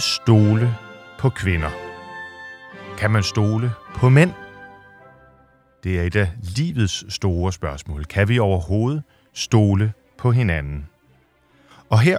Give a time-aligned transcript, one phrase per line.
[0.00, 0.76] Man stole
[1.18, 1.70] på kvinder?
[2.98, 4.32] Kan man stole på mænd?
[5.84, 8.04] Det er et af livets store spørgsmål.
[8.04, 9.02] Kan vi overhovedet
[9.34, 10.88] stole på hinanden?
[11.90, 12.18] Og her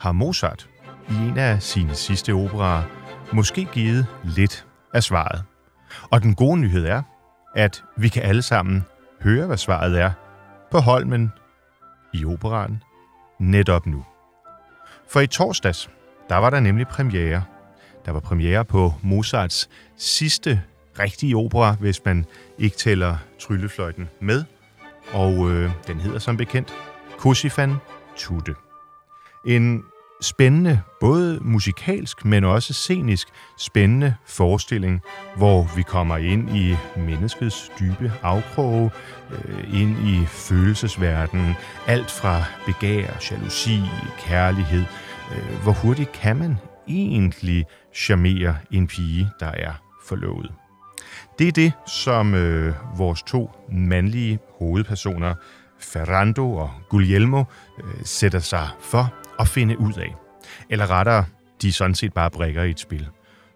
[0.00, 0.68] har Mozart
[1.10, 2.82] i en af sine sidste operaer
[3.32, 5.42] måske givet lidt af svaret.
[6.10, 7.02] Og den gode nyhed er,
[7.54, 8.84] at vi kan alle sammen
[9.22, 10.10] høre, hvad svaret er
[10.70, 11.32] på Holmen
[12.14, 12.82] i operaen
[13.38, 14.04] netop nu.
[15.08, 15.90] For i torsdags,
[16.28, 17.42] der var der nemlig premiere.
[18.06, 20.62] Der var premiere på Mozarts sidste
[20.98, 22.24] rigtige opera, hvis man
[22.58, 24.44] ikke tæller Tryllefløjten med.
[25.12, 26.74] Og øh, den hedder som bekendt
[27.18, 27.74] Così fan
[28.16, 28.54] tutte.
[29.46, 29.82] En
[30.20, 35.00] spændende, både musikalsk, men også scenisk spændende forestilling,
[35.36, 38.90] hvor vi kommer ind i menneskets dybe afkroge,
[39.30, 41.54] øh, ind i følelsesverdenen,
[41.86, 43.80] alt fra begær, jalousi,
[44.18, 44.84] kærlighed.
[45.32, 46.56] Øh, hvor hurtigt kan man
[46.88, 49.72] egentlig charmere en pige, der er
[50.04, 50.50] forlovet?
[51.38, 55.34] Det er det, som øh, vores to mandlige hovedpersoner,
[55.80, 57.44] Ferrando og Guglielmo,
[57.78, 60.14] øh, sætter sig for at finde ud af.
[60.70, 61.24] Eller rettere,
[61.62, 63.08] de er sådan set bare brækker i et spil.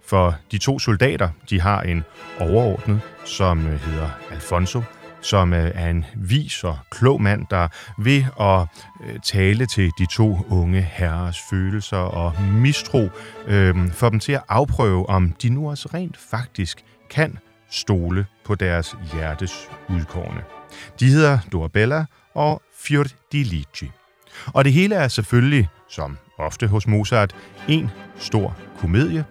[0.07, 2.05] For de to soldater, de har en
[2.41, 4.83] overordnet, som øh, hedder Alfonso,
[5.23, 7.69] som øh, er en vis og klog mand, der
[7.99, 8.67] ved at
[9.05, 13.09] øh, tale til de to unge herres følelser og mistro,
[13.47, 17.39] øh, får dem til at afprøve, om de nu også rent faktisk kan
[17.71, 20.43] stole på deres hjertes udkårne.
[21.01, 22.05] De hedder Dorabella
[22.35, 23.91] og Fiordilici.
[24.47, 27.37] Og det hele er selvfølgelig, som ofte hos Mozart,
[27.69, 29.25] en stor komedie,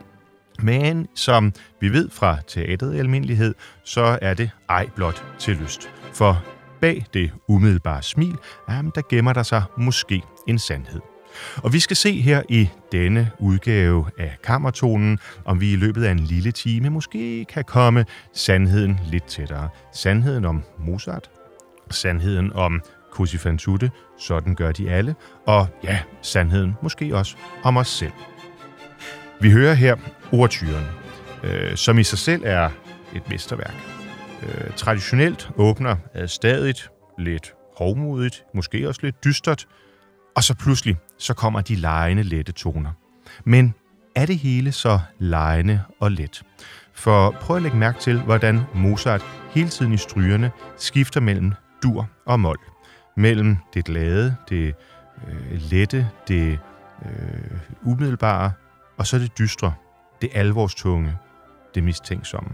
[0.61, 5.89] men som vi ved fra teatret i almindelighed, så er det ej blot til lyst.
[6.13, 6.43] For
[6.81, 8.35] bag det umiddelbare smil,
[8.69, 11.01] jamen, der gemmer der sig måske en sandhed.
[11.57, 16.11] Og vi skal se her i denne udgave af Kammertonen, om vi i løbet af
[16.11, 19.69] en lille time måske kan komme sandheden lidt tættere.
[19.93, 21.29] Sandheden om Mozart,
[21.89, 25.15] sandheden om Così fan tutte, sådan gør de alle,
[25.47, 28.11] og ja, sandheden måske også om os selv.
[29.41, 29.95] Vi hører her
[30.33, 30.85] Overtyren,
[31.43, 32.69] øh, som i sig selv er
[33.15, 33.73] et mesterværk.
[34.43, 36.75] Øh, traditionelt åbner øh, stadig
[37.17, 39.67] lidt hovmodigt, måske også lidt dystert,
[40.35, 42.91] og så pludselig så kommer de lejende lette toner.
[43.45, 43.73] Men
[44.15, 46.43] er det hele så lejende og let?
[46.93, 51.53] For prøv at lægge mærke til, hvordan Mozart hele tiden i strygerne skifter mellem
[51.83, 52.57] dur og mol.
[53.17, 54.75] Mellem det glade, det
[55.27, 56.59] øh, lette, det
[57.05, 58.51] øh, umiddelbare,
[58.97, 59.73] og så det dystre,
[60.21, 61.17] det alvorstunge,
[61.75, 62.49] det mistænksomme.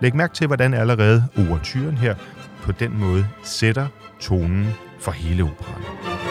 [0.00, 2.14] Læg mærke til, hvordan allerede overturen her
[2.62, 3.86] på den måde sætter
[4.20, 4.66] tonen
[5.00, 6.25] for hele operaen.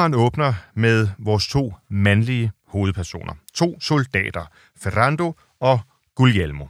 [0.00, 3.34] Operaen åbner med vores to mandlige hovedpersoner.
[3.54, 5.80] To soldater, Ferrando og
[6.14, 6.66] Guglielmo.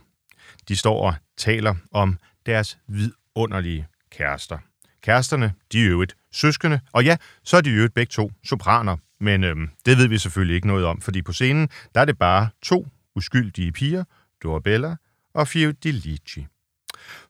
[0.69, 4.59] De står og taler om deres vidunderlige kærester.
[5.03, 8.32] Kæresterne, de er jo et søskende, og ja, så er de jo et begge to
[8.44, 12.05] sopraner, men øhm, det ved vi selvfølgelig ikke noget om, fordi på scenen, der er
[12.05, 12.87] det bare to
[13.17, 14.05] uskyldige piger,
[14.43, 14.97] Dorabella
[15.35, 16.47] og Fiordilici.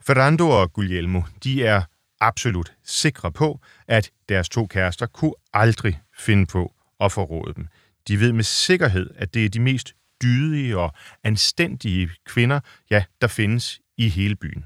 [0.01, 1.83] Ferrando og Guglielmo, de er
[2.21, 7.67] absolut sikre på, at deres to kærester kunne aldrig finde på at forråde dem.
[8.09, 10.95] De ved med sikkerhed, at det er de mest dydige og
[11.25, 14.65] anstændige kvinder, ja, der findes i hele byen.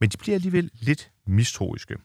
[0.00, 1.96] Men de bliver alligevel lidt mistroiske.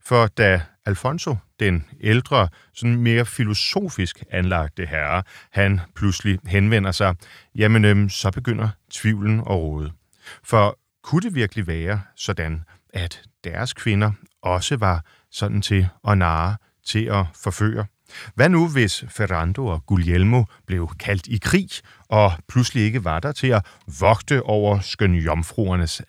[0.00, 7.14] For da Alfonso, den ældre, sådan mere filosofisk anlagte herre, han pludselig henvender sig,
[7.54, 9.92] jamen øhm, så begynder tvivlen at råde.
[10.42, 14.12] For kunne det virkelig være sådan, at deres kvinder
[14.42, 17.86] også var sådan til at narre, til at forføre?
[18.34, 21.68] Hvad nu, hvis Ferrando og Guglielmo blev kaldt i krig,
[22.08, 23.66] og pludselig ikke var der til at
[24.00, 26.02] vogte over skønjomfruernes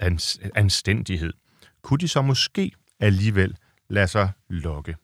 [0.56, 1.34] anstændighed?
[1.82, 3.58] Kunne de så måske alligevel
[3.90, 4.96] lade sig lokke?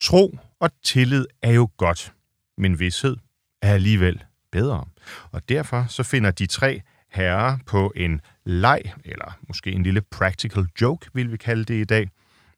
[0.00, 2.12] Tro og tillid er jo godt,
[2.58, 3.16] men vidshed
[3.62, 4.84] er alligevel bedre.
[5.32, 6.82] Og derfor så finder de tre
[7.14, 11.84] herrer på en leg, eller måske en lille practical joke, vil vi kalde det i
[11.84, 12.10] dag.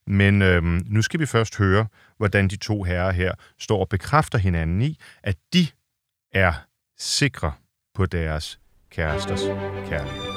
[0.06, 1.87] Men øhm, nu skal vi først høre,
[2.17, 5.67] hvordan de to herrer her står og bekræfter hinanden i, at de
[6.32, 6.53] er
[6.99, 7.53] sikre
[7.94, 8.58] på deres
[8.91, 9.43] kæresters
[9.88, 10.37] kærlighed.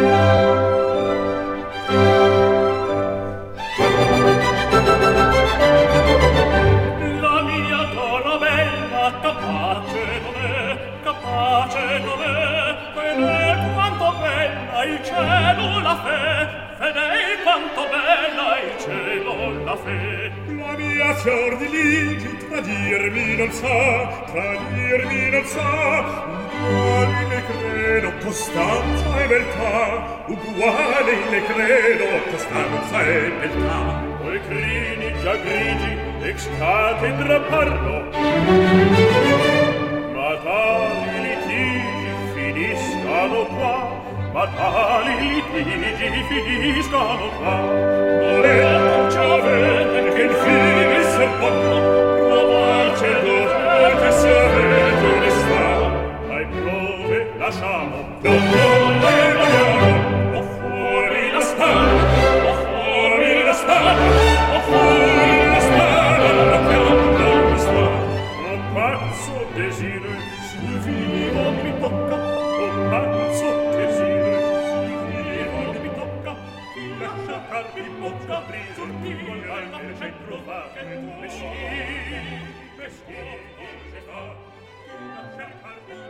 [0.00, 0.69] cielo
[21.22, 26.38] fior di lì che tradirmi non sa tradirmi non sa.
[26.60, 30.24] Uguale le credo costanza e beltà.
[30.26, 33.78] Uguale le credo costanza e beltà.
[34.22, 37.96] Poi crini già grigi ex catedra parlo.
[40.14, 43.74] Ma tali litigi finiscano qua.
[44.32, 47.56] Ma tali litigi finiscano qua.
[47.60, 48.40] Non
[58.22, 58.79] Non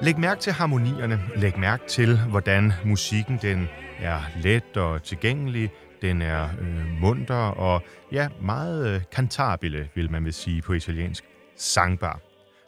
[0.02, 1.20] Læg mærke til harmonierne.
[1.36, 3.68] Læg mærke til, hvordan musikken den
[3.98, 5.70] er let og tilgængelig.
[6.02, 7.82] Den er øh, munter og
[8.12, 11.24] ja, meget øh, cantabile, vil man vil sige på italiensk.
[11.56, 12.20] Sangbar.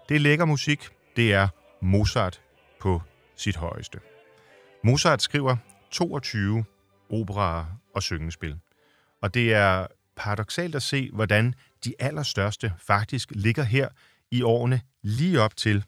[0.09, 0.89] Det er lækker musik.
[1.17, 1.49] Det er
[1.83, 2.41] Mozart
[2.81, 3.03] på
[3.37, 3.99] sit højeste.
[4.85, 5.57] Mozart skriver
[5.91, 6.65] 22
[7.11, 7.65] operaer
[7.95, 8.57] og syngespil.
[9.23, 11.55] Og det er paradoxalt at se, hvordan
[11.85, 13.89] de allerstørste faktisk ligger her
[14.31, 15.85] i årene lige op til,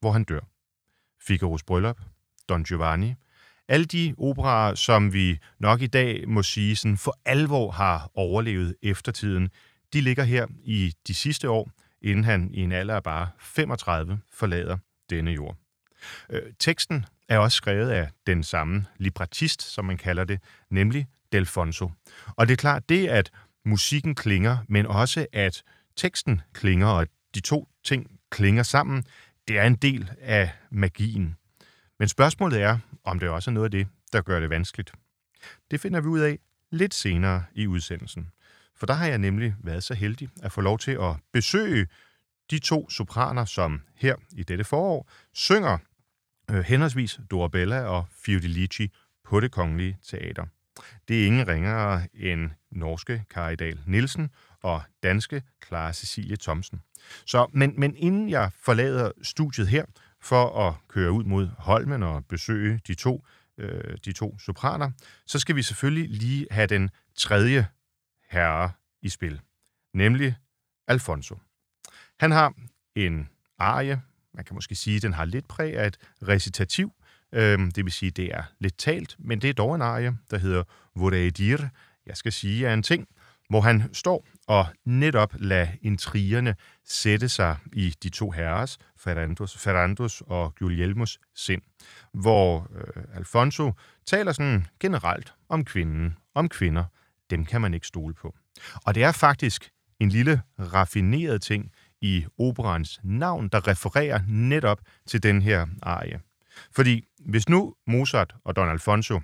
[0.00, 0.40] hvor han dør.
[1.22, 2.00] Figaro's Bryllup,
[2.48, 3.14] Don Giovanni,
[3.68, 8.76] alle de operaer, som vi nok i dag må sige sådan for alvor har overlevet
[8.82, 9.50] eftertiden,
[9.92, 11.70] de ligger her i de sidste år,
[12.02, 14.78] inden han i en alder af bare 35 forlader
[15.10, 15.56] denne jord.
[16.30, 20.40] Øh, teksten er også skrevet af den samme librettist, som man kalder det,
[20.70, 21.90] nemlig Delfonso.
[22.36, 23.30] Og det er klart, det at
[23.70, 25.62] musikken klinger, men også at
[25.96, 29.04] teksten klinger, og at de to ting klinger sammen,
[29.48, 31.36] det er en del af magien.
[31.98, 34.92] Men spørgsmålet er, om det også er noget af det, der gør det vanskeligt.
[35.70, 36.38] Det finder vi ud af
[36.70, 38.28] lidt senere i udsendelsen.
[38.76, 41.86] For der har jeg nemlig været så heldig at få lov til at besøge
[42.50, 45.78] de to sopraner, som her i dette forår synger
[46.50, 48.90] øh, henholdsvis Dorabella og Fiordilici
[49.24, 50.46] på det kongelige teater.
[51.08, 54.30] Det er ingen ringere end norske Karidal Nielsen
[54.62, 56.80] og danske Clara Cecilie Thomsen.
[57.26, 59.84] Så, men, men inden jeg forlader studiet her
[60.20, 63.24] for at køre ud mod Holmen og besøge de to,
[63.58, 64.90] øh, de to sopraner,
[65.26, 67.66] så skal vi selvfølgelig lige have den tredje
[68.30, 69.40] herre i spil,
[69.94, 70.36] nemlig
[70.88, 71.38] Alfonso.
[72.20, 72.54] Han har
[72.94, 73.28] en
[73.58, 74.02] arie,
[74.34, 75.96] man kan måske sige, at den har lidt præg af et
[76.28, 76.92] recitativ,
[77.32, 80.38] Øhm, det vil sige, det er lidt talt, men det er dog en arie, der
[80.38, 80.62] hedder
[80.96, 81.30] Vorrei
[82.06, 83.08] jeg skal sige er en ting,
[83.48, 90.22] hvor han står og netop lader intrigerne sætte sig i de to herres, Ferrandos, Ferrandos
[90.26, 91.62] og Guglielmos sind,
[92.12, 93.72] hvor øh, Alfonso
[94.06, 96.84] taler sådan generelt om kvinden, om kvinder.
[97.30, 98.34] Dem kan man ikke stole på.
[98.74, 99.70] Og det er faktisk
[100.00, 106.20] en lille raffineret ting i operans navn, der refererer netop til den her arie.
[106.72, 109.20] Fordi hvis nu Mozart og Don Alfonso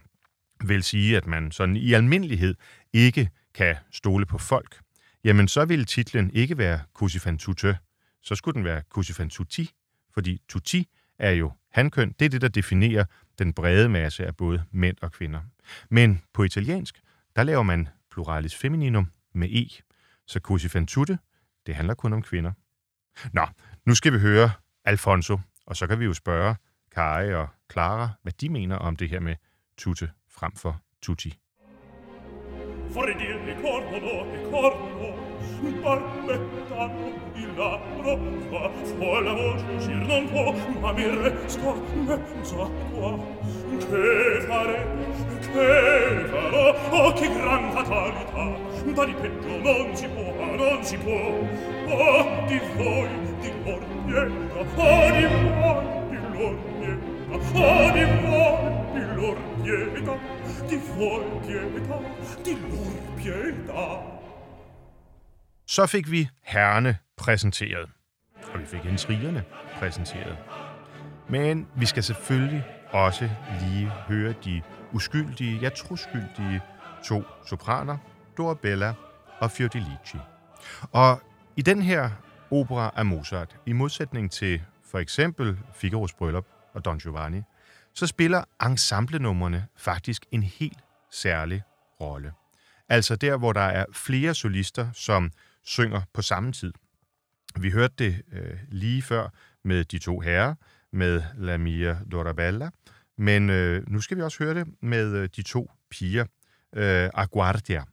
[0.64, 2.55] vil sige, at man sådan i almindelighed
[2.93, 4.81] ikke kan stole på folk,
[5.25, 7.78] jamen så ville titlen ikke være Così tutte,
[8.23, 9.71] så skulle den være Così tutti,
[10.14, 10.88] fordi tutti
[11.19, 12.14] er jo hankøn.
[12.19, 13.05] Det er det, der definerer
[13.38, 15.40] den brede masse af både mænd og kvinder.
[15.90, 17.00] Men på italiensk,
[17.37, 19.69] der laver man pluralis femininum med e.
[20.26, 21.19] Så Così tutte,
[21.66, 22.52] det handler kun om kvinder.
[23.33, 23.47] Nå,
[23.87, 24.50] nu skal vi høre
[24.85, 26.57] Alfonso, og så kan vi jo spørge
[26.97, 29.37] Kai og Clara, hvad de mener om det her med
[29.76, 31.38] tutte frem for tutti.
[32.93, 33.97] Fuori di ricordo,
[34.33, 35.09] ricordano,
[35.65, 37.07] ricordano, barbettano
[37.43, 38.12] il labbro,
[38.50, 38.62] fa,
[38.99, 40.47] fa la voce uscir non può,
[40.83, 41.75] ma mi resta
[42.07, 43.11] mezza qua.
[43.91, 45.69] Che farete, che
[46.31, 46.65] farò,
[46.99, 48.45] oh che gran fatalità,
[48.95, 51.21] da di peggio non si può, non si può.
[51.95, 53.11] Oh, di voi,
[53.41, 56.75] di lor pietà, oh, di voi, di lor pietà,
[57.37, 58.59] oh, di voi,
[58.95, 60.14] di lor pietà,
[60.69, 61.99] di voi pietà,
[62.45, 64.16] di lor pietà.
[65.66, 67.88] Så fik vi herrene præsenteret,
[68.52, 69.45] og vi fik intrigerne
[69.78, 70.37] præsenteret.
[71.28, 74.62] Men vi skal selvfølgelig også lige høre de
[74.93, 76.61] uskyldige, ja troskyldige
[77.05, 77.99] to sopraner,
[78.37, 78.95] Dorabella
[79.40, 80.19] og Fiordilici.
[80.93, 81.21] Og
[81.57, 82.11] i den her
[82.50, 87.42] opera af Mozart, i modsætning til for eksempel Figaro's Bryllup og Don Giovanni,
[87.95, 90.78] så spiller ensemblenumrene faktisk en helt
[91.11, 91.62] særlig
[92.00, 92.33] rolle.
[92.88, 95.30] Altså der, hvor der er flere solister, som
[95.62, 96.73] synger på samme tid.
[97.61, 99.28] Vi hørte det øh, lige før
[99.64, 100.54] med de to herrer,
[100.92, 102.71] med Lamia Dorabella,
[103.18, 106.25] men øh, nu skal vi også høre det med øh, de to piger,
[106.76, 107.85] øh, Aguardia,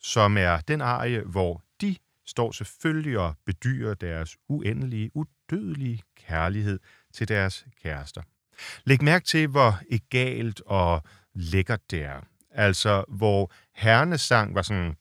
[0.00, 6.78] som er den arie, hvor de står selvfølgelig og bedyrer deres uendelige, udødelige kærlighed
[7.14, 8.22] til deres kærester.
[8.84, 11.02] Læg mærke til, hvor egalt og
[11.34, 12.20] lækkert det er.
[12.50, 14.96] Altså, hvor herrenes sang var sådan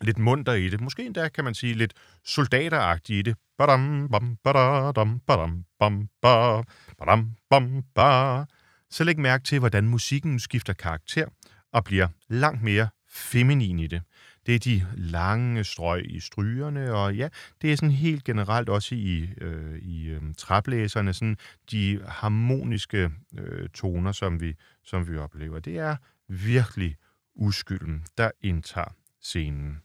[0.00, 0.80] lidt munter i det.
[0.80, 3.36] Måske endda, kan man sige, lidt soldateragtigt i det.
[3.58, 6.62] Badam, bam, badam, badam, bam, ba,
[6.98, 8.44] badam, bam, ba.
[8.90, 11.26] Så læg mærke til, hvordan musikken skifter karakter
[11.72, 14.02] og bliver langt mere feminin i det.
[14.50, 17.28] Det er de lange strøg i strygerne, og ja,
[17.62, 21.36] det er sådan helt generelt også i, øh, i øh, traplæserne, sådan
[21.70, 24.54] de harmoniske øh, toner, som vi,
[24.84, 25.60] som vi oplever.
[25.60, 25.96] Det er
[26.28, 26.96] virkelig
[27.34, 29.82] uskylden, der indtager scenen.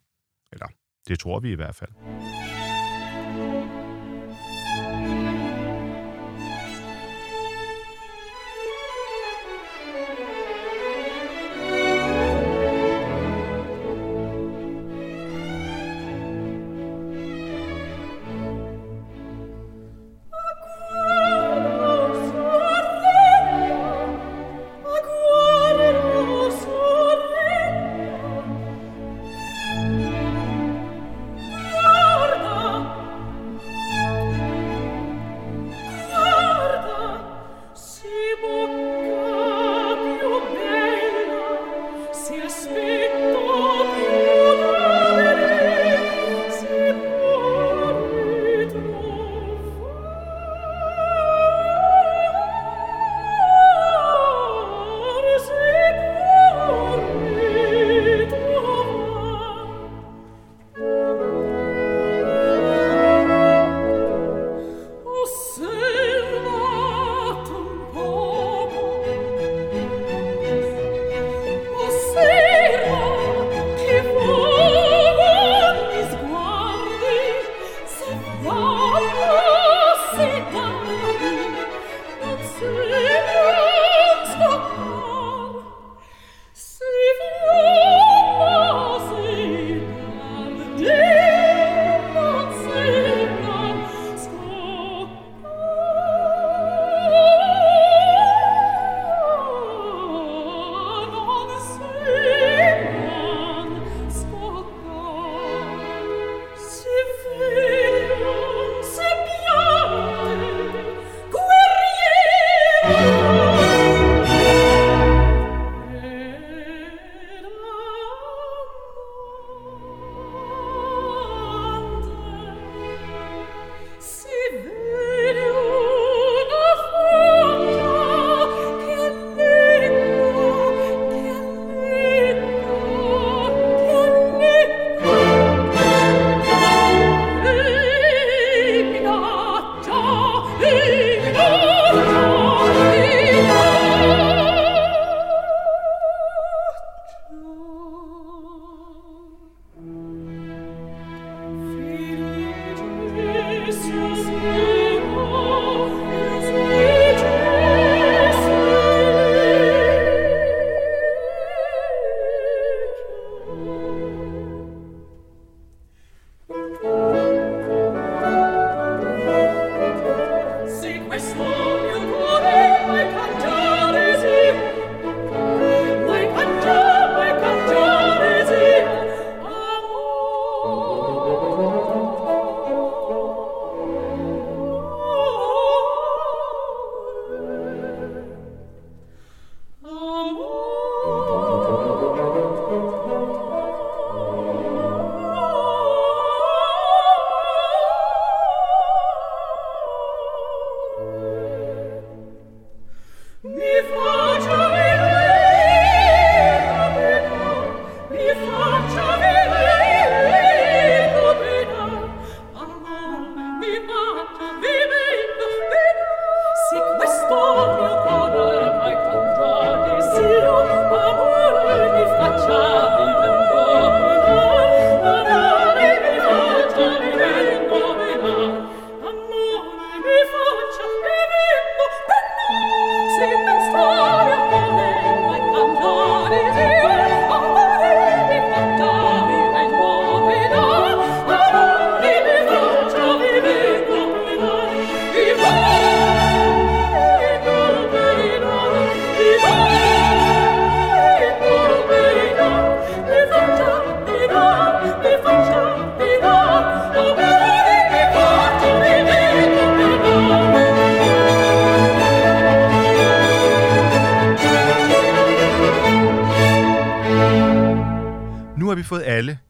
[0.51, 0.67] Eller
[1.07, 1.91] det tror vi i hvert fald.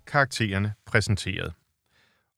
[0.08, 1.54] Karaktererne præsenteret.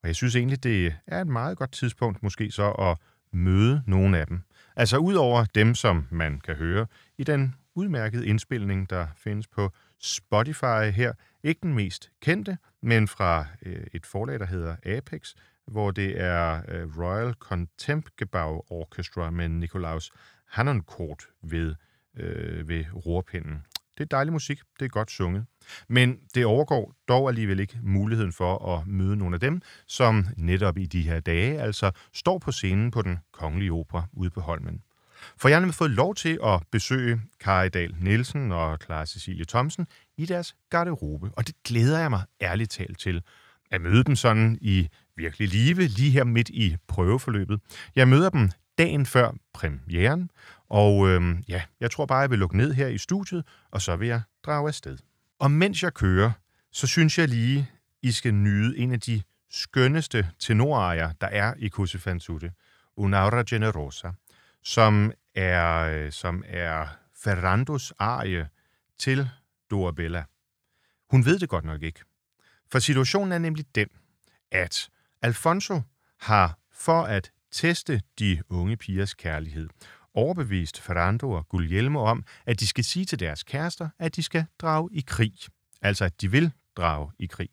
[0.03, 2.97] Og jeg synes egentlig, det er et meget godt tidspunkt måske så at
[3.31, 4.41] møde nogle af dem.
[4.75, 9.71] Altså ud over dem, som man kan høre i den udmærkede indspilning, der findes på
[9.99, 11.13] Spotify her.
[11.43, 15.33] Ikke den mest kendte, men fra øh, et forlag, der hedder Apex,
[15.67, 20.11] hvor det er øh, Royal Contemptgebouw Orchestra med Nikolaus
[20.45, 21.75] Hannoncourt ved,
[22.17, 23.65] øh, ved rorpinden.
[23.97, 25.45] Det er dejlig musik, det er godt sunget.
[25.89, 30.77] Men det overgår dog alligevel ikke muligheden for at møde nogle af dem, som netop
[30.77, 34.81] i de her dage altså står på scenen på den kongelige opera ude på Holmen.
[35.37, 39.45] For jeg har nemlig fået lov til at besøge Kari Dahl Nielsen og Clara Cecilie
[39.45, 43.21] Thomsen i deres garderobe, og det glæder jeg mig ærligt talt til.
[43.71, 47.59] At møde dem sådan i virkelig live, lige her midt i prøveforløbet.
[47.95, 50.29] Jeg møder dem dagen før premieren,
[50.69, 53.95] og øhm, ja, jeg tror bare, jeg vil lukke ned her i studiet, og så
[53.95, 54.97] vil jeg drage afsted.
[55.39, 56.31] Og mens jeg kører,
[56.71, 57.71] så synes jeg lige,
[58.01, 62.51] I skal nyde en af de skønneste tenorarier, der er i Così fan tutte,
[62.99, 64.11] Un'aura generosa,
[64.63, 68.49] som er, øh, som er Ferrandos arie
[68.97, 69.29] til
[69.71, 70.23] Dorabella.
[71.09, 71.99] Hun ved det godt nok ikke.
[72.71, 73.87] For situationen er nemlig den,
[74.51, 74.89] at
[75.21, 75.81] Alfonso
[76.19, 79.69] har for at teste de unge pigers kærlighed
[80.17, 84.45] overbevist Ferrando og Guglielmo om, at de skal sige til deres kærester, at de skal
[84.59, 85.33] drage i krig.
[85.81, 87.49] Altså, at de vil drage i krig.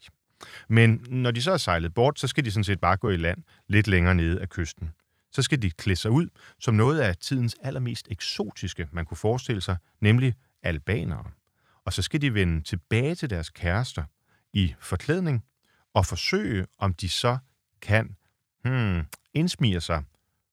[0.68, 3.16] Men når de så er sejlet bort, så skal de sådan set bare gå i
[3.16, 4.92] land lidt længere nede af kysten.
[5.32, 6.28] Så skal de klæde sig ud
[6.60, 11.24] som noget af tidens allermest eksotiske, man kunne forestille sig, nemlig albanere.
[11.84, 14.04] Og så skal de vende tilbage til deres kærester
[14.52, 15.44] i forklædning
[15.94, 17.38] og forsøge, om de så
[17.82, 18.16] kan
[18.64, 19.02] hmm,
[19.34, 20.02] indsmire sig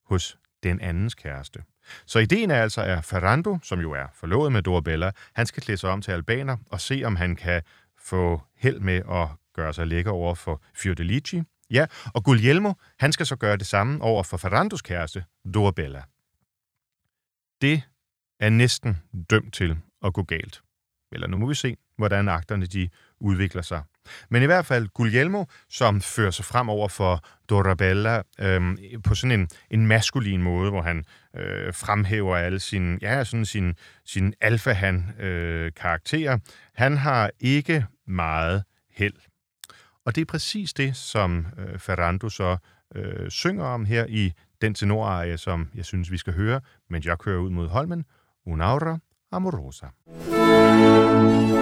[0.05, 1.63] hos den andens kæreste.
[2.05, 5.77] Så ideen er altså, at Ferrando, som jo er forlovet med Dorabella, han skal klæde
[5.77, 7.61] sig om til albaner og se, om han kan
[7.97, 11.41] få held med at gøre sig lækker over for Fiordelici.
[11.71, 16.03] Ja, og Guglielmo, han skal så gøre det samme over for Ferrandos kæreste, Dorabella.
[17.61, 17.81] Det
[18.39, 18.97] er næsten
[19.29, 20.61] dømt til at gå galt.
[21.11, 22.89] Eller nu må vi se, hvordan akterne de
[23.21, 23.81] udvikler sig.
[24.29, 29.39] Men i hvert fald Guglielmo, som fører sig frem over for Dorabella øh, på sådan
[29.39, 31.05] en, en maskulin måde, hvor han
[31.35, 36.33] øh, fremhæver alle sine, ja, sådan sin, sin alfahan-karakterer.
[36.33, 36.39] Øh,
[36.75, 39.13] han har ikke meget held.
[40.05, 42.57] Og det er præcis det, som øh, Ferrando så
[42.95, 47.19] øh, synger om her i den tenorarie, som jeg synes, vi skal høre, men jeg
[47.19, 48.05] kører ud mod Holmen.
[48.47, 48.97] Un'aura
[49.31, 49.87] amorosa.
[51.21, 51.60] una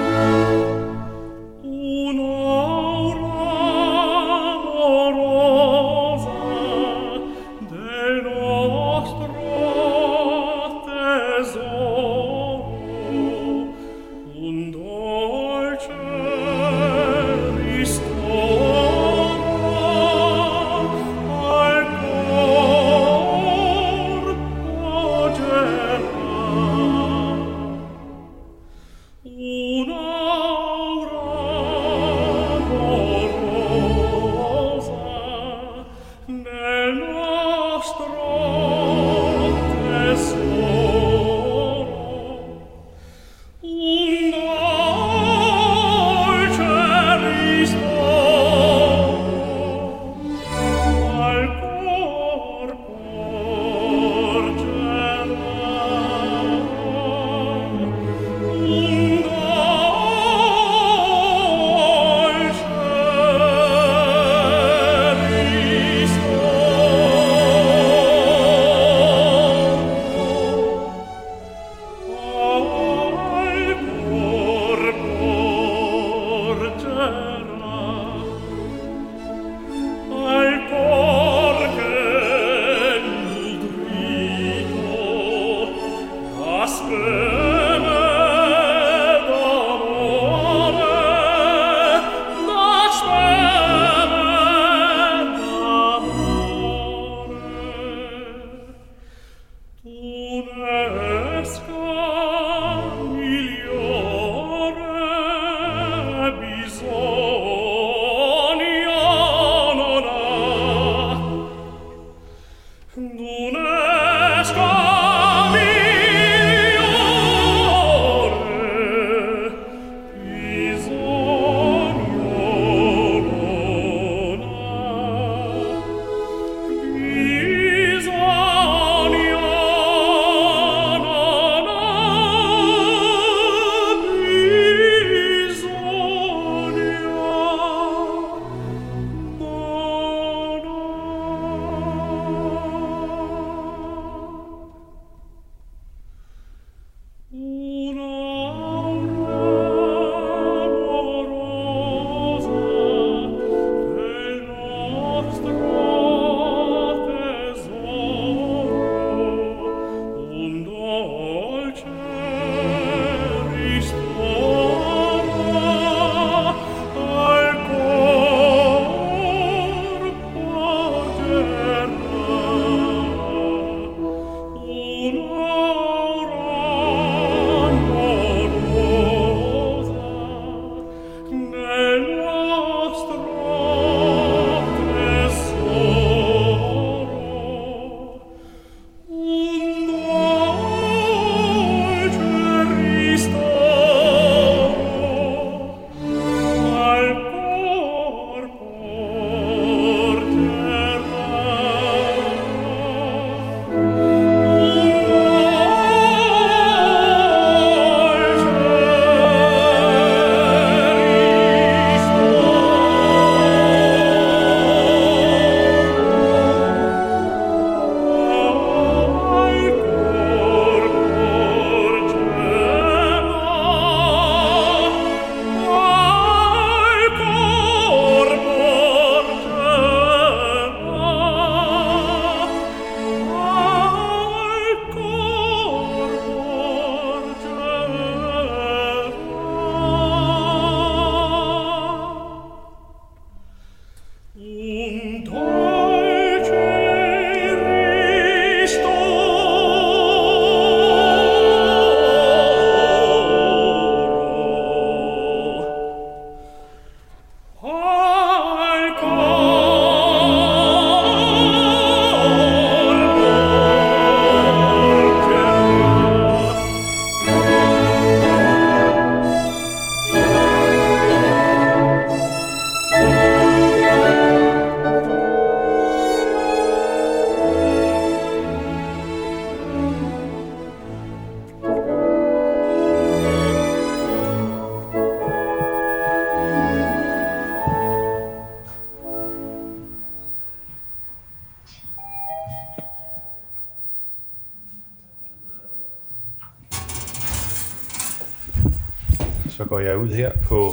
[300.00, 300.72] ud her på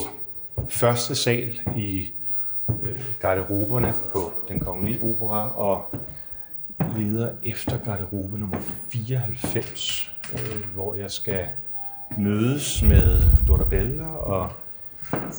[0.69, 2.13] første sal i
[2.83, 5.95] øh, garderoberne på den kongelige opera og
[6.97, 8.59] leder efter garderobe nummer
[8.89, 11.49] 94, øh, hvor jeg skal
[12.19, 14.53] mødes med Dorabella og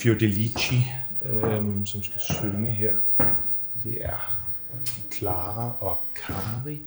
[0.02, 0.86] Fiordelici,
[1.26, 2.94] øh, som skal synge her.
[3.84, 4.40] Det er
[5.12, 6.82] Clara og Kari,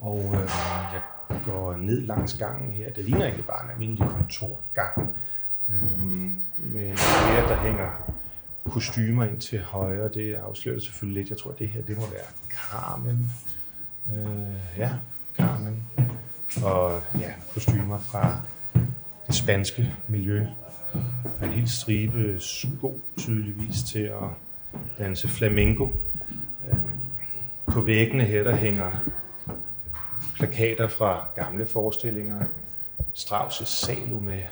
[0.00, 0.50] og øh,
[0.92, 1.02] jeg
[1.44, 2.92] går ned langs gangen her.
[2.92, 5.16] Det ligner egentlig bare en almindelig kontorgang.
[5.68, 8.12] Øhm, men her, der hænger
[8.70, 11.30] kostymer ind til højre, det afslører selvfølgelig lidt.
[11.30, 13.30] Jeg tror, at det her, det må være Carmen.
[14.12, 14.90] Øh, ja,
[15.36, 15.82] Carmen.
[16.64, 18.40] Og ja, kostymer fra
[19.26, 20.46] det spanske miljø.
[21.42, 24.28] En hel stribe sko, tydeligvis, til at
[24.98, 25.92] danse flamenco.
[26.70, 26.78] Øh,
[27.66, 28.90] på væggene her, der hænger
[30.34, 32.40] plakater fra gamle forestillinger.
[33.14, 34.48] Strauss' Salome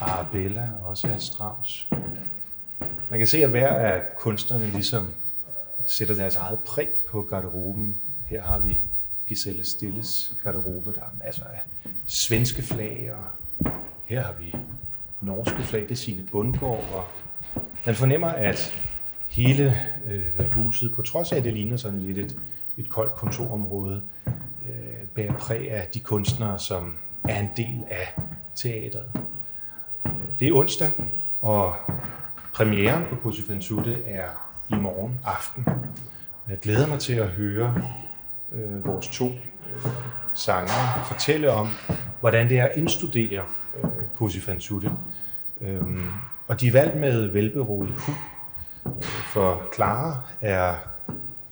[0.00, 1.88] Arabella også af Strauss.
[3.10, 5.10] Man kan se, at hver af kunstnerne ligesom
[5.86, 7.96] sætter deres eget præg på garderoben.
[8.26, 8.78] Her har vi
[9.28, 11.60] Giselle Stilles garderobe, der er masser af
[12.06, 13.24] svenske flag, og
[14.06, 14.54] her har vi
[15.20, 17.04] norske flag, det er sine bundgård, og
[17.86, 18.74] man fornemmer, at
[19.28, 22.38] hele øh, huset, på trods af, at det ligner sådan lidt et,
[22.76, 24.02] et koldt kontorområde,
[24.68, 28.22] øh, bærer præg af de kunstnere, som er en del af
[28.54, 29.10] teateret.
[30.40, 30.90] Det er onsdag,
[31.42, 31.74] og
[32.54, 34.28] premieren på Pussy Fansutte er
[34.70, 35.66] i morgen aften.
[36.48, 37.82] Jeg glæder mig til at høre
[38.52, 39.90] øh, vores to øh,
[40.34, 41.68] sanger fortælle om,
[42.20, 43.42] hvordan det er at indstudere
[43.82, 44.90] øh, Pussy Fansutte.
[45.60, 46.10] Øhm,
[46.46, 48.12] og de er valgt med velberolig hu,
[49.24, 50.74] for Clara er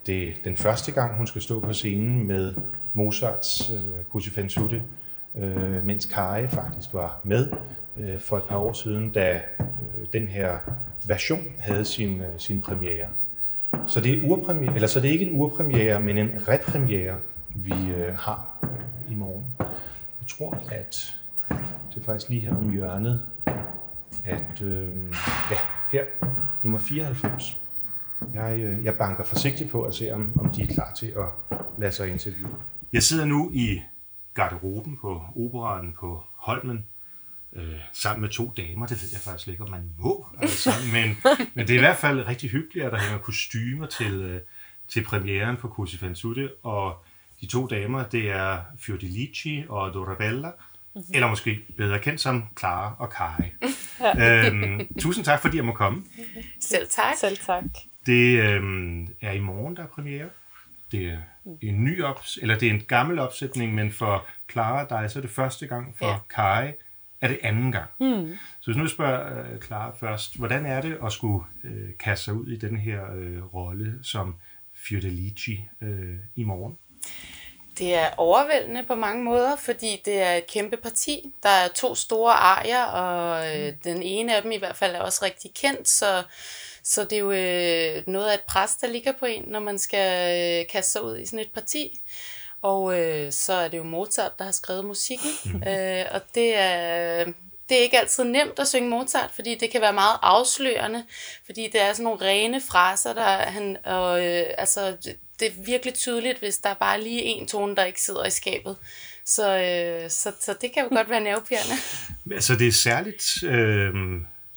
[0.07, 2.55] det den første gang, hun skal stå på scenen med
[2.94, 4.83] Mozarts øh, Così fan tutte,
[5.37, 7.50] øh, mens Kari faktisk var med
[7.98, 10.59] øh, for et par år siden, da øh, den her
[11.06, 13.09] version havde sin, øh, sin premiere.
[13.87, 17.16] Så det, er urpremiere, eller så det er ikke en urpremiere, men en repremiere,
[17.54, 19.44] vi øh, har øh, i morgen.
[19.59, 21.16] Jeg tror, at
[21.94, 23.22] det er faktisk lige her om hjørnet,
[24.24, 24.88] at øh,
[25.50, 25.56] ja,
[25.92, 26.04] her,
[26.62, 27.61] nummer 94.
[28.35, 31.59] Jeg, øh, jeg banker forsigtigt på at se, om, om de er klar til at
[31.78, 32.50] lade sig interviewe.
[32.92, 33.80] Jeg sidder nu i
[34.35, 36.87] garderoben på operaen på Holmen,
[37.52, 38.87] øh, sammen med to damer.
[38.87, 41.16] Det ved jeg faktisk ikke, om man må, altså, men,
[41.54, 44.40] men det er i hvert fald rigtig hyggeligt, at der hænger kostymer til, øh,
[44.88, 47.04] til premieren på Così fan tutte, og
[47.40, 51.14] de to damer, det er Fiordilici og Dorabella, mm-hmm.
[51.14, 53.50] eller måske bedre kendt som Clara og Kai.
[54.22, 56.04] øhm, tusind tak, fordi jeg må komme.
[56.61, 57.14] Selv tak.
[57.20, 57.64] Selv tak.
[58.06, 60.28] Det øhm, er i morgen, der er premiere.
[60.92, 61.18] Det er
[61.62, 65.18] en ny ops, eller det er en gammel opsætning, men for Clara og dig, så
[65.18, 65.94] er det første gang.
[65.98, 66.18] For Ja.
[66.35, 66.72] Kai
[67.20, 67.90] er det anden gang.
[68.00, 68.38] Mm.
[68.61, 72.35] Så hvis nu spørger øh, Clara først, hvordan er det at skulle øh, kaste sig
[72.35, 74.35] ud i den her øh, rolle som
[74.74, 76.79] Fiordalici øh, i morgen?
[77.79, 81.33] Det er overvældende på mange måder, fordi det er et kæmpe parti.
[81.42, 85.00] Der er to store arier, og øh, den ene af dem i hvert fald er
[85.00, 86.22] også rigtig kendt, så,
[86.83, 89.79] så det er jo øh, noget af et pres, der ligger på en, når man
[89.79, 92.00] skal øh, kaste sig ud i sådan et parti.
[92.62, 95.31] Og øh, så er det jo Mozart, der har skrevet musikken,
[95.69, 97.25] øh, og det er,
[97.69, 101.05] det er ikke altid nemt at synge Mozart, fordi det kan være meget afslørende,
[101.47, 104.97] fordi det er sådan nogle rene fraser, der han, og, øh, altså,
[105.40, 108.31] det er virkelig tydeligt, hvis der er bare lige en tone, der ikke sidder i
[108.31, 108.77] skabet.
[109.25, 111.75] Så, øh, så, så det kan jo godt være nervepirrende.
[112.35, 113.95] Altså, det er særligt øh,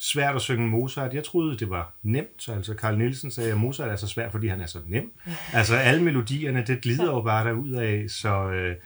[0.00, 1.14] svært at synge Mozart.
[1.14, 2.48] Jeg troede, det var nemt.
[2.48, 5.12] Altså, Carl Nielsen sagde, at Mozart er så svært, fordi han er så nem.
[5.52, 8.76] Altså, alle melodierne, det glider jo bare derud af, så, øh,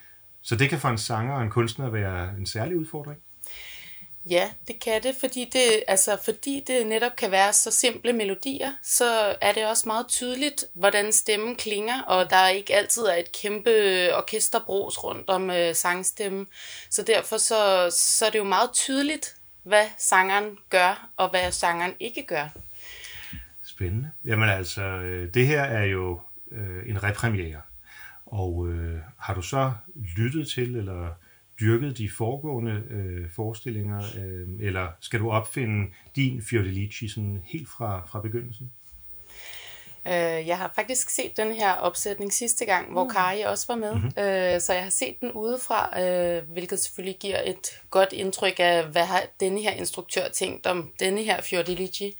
[0.42, 3.18] så det kan for en sanger og en kunstner være en særlig udfordring.
[4.30, 8.72] Ja, det kan det, fordi det, altså, fordi det netop kan være så simple melodier,
[8.82, 13.32] så er det også meget tydeligt, hvordan stemmen klinger, og der ikke altid er et
[13.32, 13.70] kæmpe
[14.16, 16.46] orkesterbros rundt om øh, sangstemmen.
[16.90, 21.92] Så derfor så, så er det jo meget tydeligt, hvad sangeren gør, og hvad sangeren
[22.00, 22.48] ikke gør.
[23.62, 24.10] Spændende.
[24.24, 27.60] Jamen altså, øh, det her er jo øh, en repremiere.
[28.26, 29.72] Og øh, har du så
[30.16, 31.08] lyttet til eller
[31.60, 38.06] dyrket de foregående øh, forestillinger, øh, eller skal du opfinde din Fiordelici sådan helt fra,
[38.06, 38.72] fra begyndelsen?
[40.06, 43.94] Øh, jeg har faktisk set den her opsætning sidste gang, hvor Kari også var med.
[43.94, 44.22] Mm-hmm.
[44.22, 48.84] Øh, så jeg har set den udefra, øh, hvilket selvfølgelig giver et godt indtryk af,
[48.84, 52.16] hvad har denne her instruktør tænkt om denne her Fiordalici.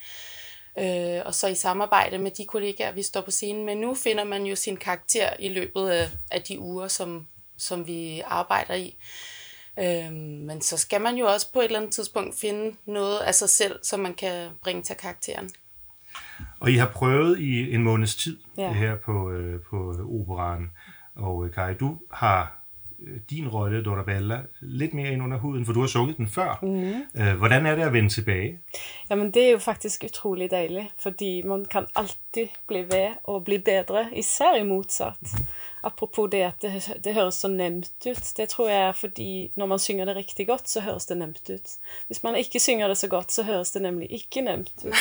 [0.78, 4.24] Øh, og så i samarbejde med de kollegaer, vi står på scenen med nu, finder
[4.24, 7.26] man jo sin karakter i løbet af, af de uger, som,
[7.58, 8.96] som vi arbejder i.
[9.78, 13.34] Øh, men så skal man jo også på et eller andet tidspunkt finde noget af
[13.34, 15.50] sig selv, som man kan bringe til karakteren.
[16.60, 18.62] Og I har prøvet i en måneds tid ja.
[18.62, 18.72] Ja.
[18.72, 20.70] her på, øh, på operaen.
[21.16, 22.60] Og øh, Kai, du har
[23.06, 26.58] øh, din rolle, Dorabella, lidt mere ind under huden, for du har sunget den før.
[26.62, 27.22] Mm.
[27.22, 28.58] Øh, hvordan er det at vende tilbage?
[29.10, 33.44] Ja, men det er jo faktisk utrolig dejligt, fordi man kan alltid bli ved og
[33.44, 35.16] bli bedre, især i Mozart.
[35.84, 38.32] Apropos det at det, det høres så nemt ut.
[38.36, 41.50] Det tror jeg er fordi når man synger det rigtig godt, så høres det nemt
[41.50, 41.70] ut.
[42.06, 44.94] Hvis man ikke synger det så godt, så høres det nemlig ikke nemt ut.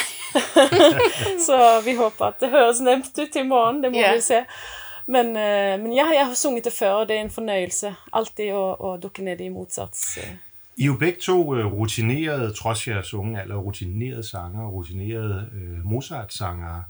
[1.47, 4.13] så vi håber at det høres nemt ut i morgen, det må Ja.
[4.15, 4.43] vi se.
[5.05, 8.45] Men, eh, men ja, jeg har sunget det før, og det er en fornøjelse alltid
[8.45, 10.31] at, at dukke ned i Mozarts eh,
[10.77, 15.85] I er jo begge to øh, rutinerede, trods jeres unge alder, rutinerede sanger, rutinerede øh,
[15.85, 16.83] Mozart-sangere.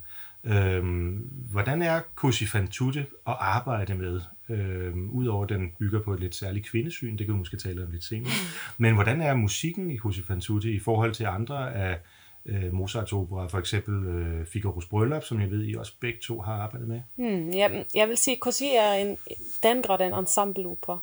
[0.44, 4.20] Øhm, hvordan er Così fan tutte at arbejde med?
[4.48, 7.84] Øhm, Udover at den bygger på et lidt særligt kvindesyn, det kan vi måske tale
[7.84, 8.32] om lidt senere.
[8.78, 11.98] Men hvordan er musikken i Così fan tutte i forhold til andre af
[12.46, 16.40] øh, Mozarts opera, for eksempel øh, Figaro's Bryllup, som jeg ved, I også begge to
[16.40, 17.00] har arbejdet med?
[17.16, 19.18] Mm, jeg, jeg vil sige, Così er en,
[19.62, 20.98] den grad en ensembleopera.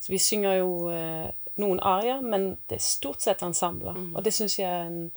[0.00, 3.94] Så vi synger jo øh, nogle arier, men det er stort set ensembler.
[3.94, 4.14] Mm.
[4.14, 5.10] Og det synes jeg er en,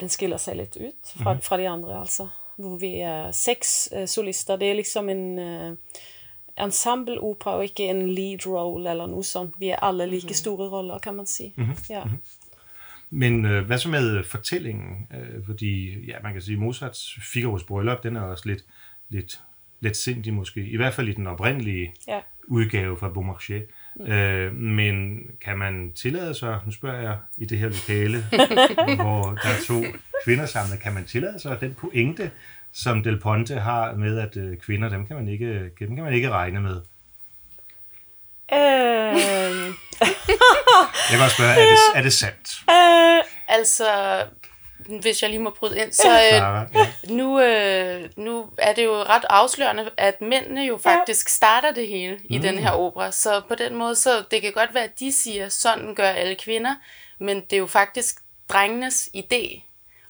[0.00, 1.40] den skiller sig lidt ud fra, mm.
[1.40, 2.28] fra de andre, altså.
[2.56, 4.56] Hvor vi er seks øh, solister.
[4.56, 5.76] Det er liksom en øh,
[6.60, 9.54] ensembleopera og ikke en lead role eller noget sånt.
[9.58, 11.52] Vi er alle like store roller, kan man sige.
[11.56, 11.76] Mm-hmm.
[11.90, 12.02] Ja.
[13.10, 15.06] Men øh, hvad så med fortællingen?
[15.14, 18.64] Øh, fordi, ja, man kan sige, Mozarts Figaro's Bryllup, den er også lidt,
[19.08, 19.40] lidt,
[19.80, 20.60] lidt sindig måske.
[20.60, 22.20] I hvert fald i den oprindelige Ja.
[22.48, 23.62] udgave fra Beaumarchais.
[24.00, 28.18] Øh, men kan man tillade sig, nu spørger jeg i det her lokale,
[29.02, 29.84] hvor der er to
[30.24, 32.30] kvinder samlet, kan man tillade sig den pointe
[32.72, 36.12] som Del Ponte har med, at øh, kvinder, dem kan man ikke, dem kan man
[36.12, 36.80] ikke regne med.
[38.52, 42.48] Øhm, Jeg kan også spørge, er det, er det sandt?
[42.70, 43.86] øh, Altså,
[45.00, 46.66] hvis jeg lige må bryde ind, så øh, Clara?
[46.74, 46.86] Ja.
[47.08, 52.20] nu, øh, nu er det jo ret afslørende, at mændene jo faktisk starter det hele
[52.24, 53.12] i den her opera.
[53.12, 56.34] Så på den måde, så det kan godt være, at de siger, sådan gør alle
[56.34, 56.74] kvinder,
[57.18, 58.16] men det er jo faktisk
[58.48, 59.62] drengenes idé.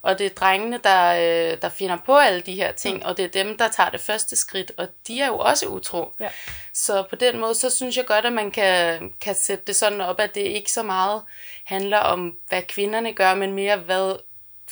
[0.02, 3.24] Og det er drengene, der, øh, der finder på alle de her ting, og det
[3.24, 6.12] er dem, der tager det første skridt, og de er jo også utro.
[6.20, 6.28] Ja.
[6.74, 10.00] Så på den måde, så synes jeg godt, at man kan, kan sætte det sådan
[10.00, 11.22] op, at det ikke så meget
[11.64, 14.16] handler om, hvad kvinderne gør, men mere, hvad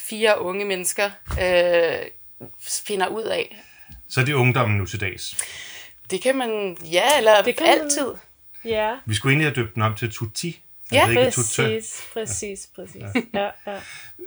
[0.09, 1.05] fire unge mennesker
[1.41, 2.05] øh,
[2.59, 3.57] finder ud af.
[4.07, 5.37] Så det er ungdommen nu til dags.
[6.11, 8.07] Det kan man, ja, eller Det kan kan man- altid.
[8.65, 10.61] ja, Vi skulle egentlig have døbt den om til Tutti.
[10.91, 11.61] Ja, ikke Tutte.
[11.63, 13.03] præcis, præcis, præcis.
[13.33, 13.79] Ja, ja.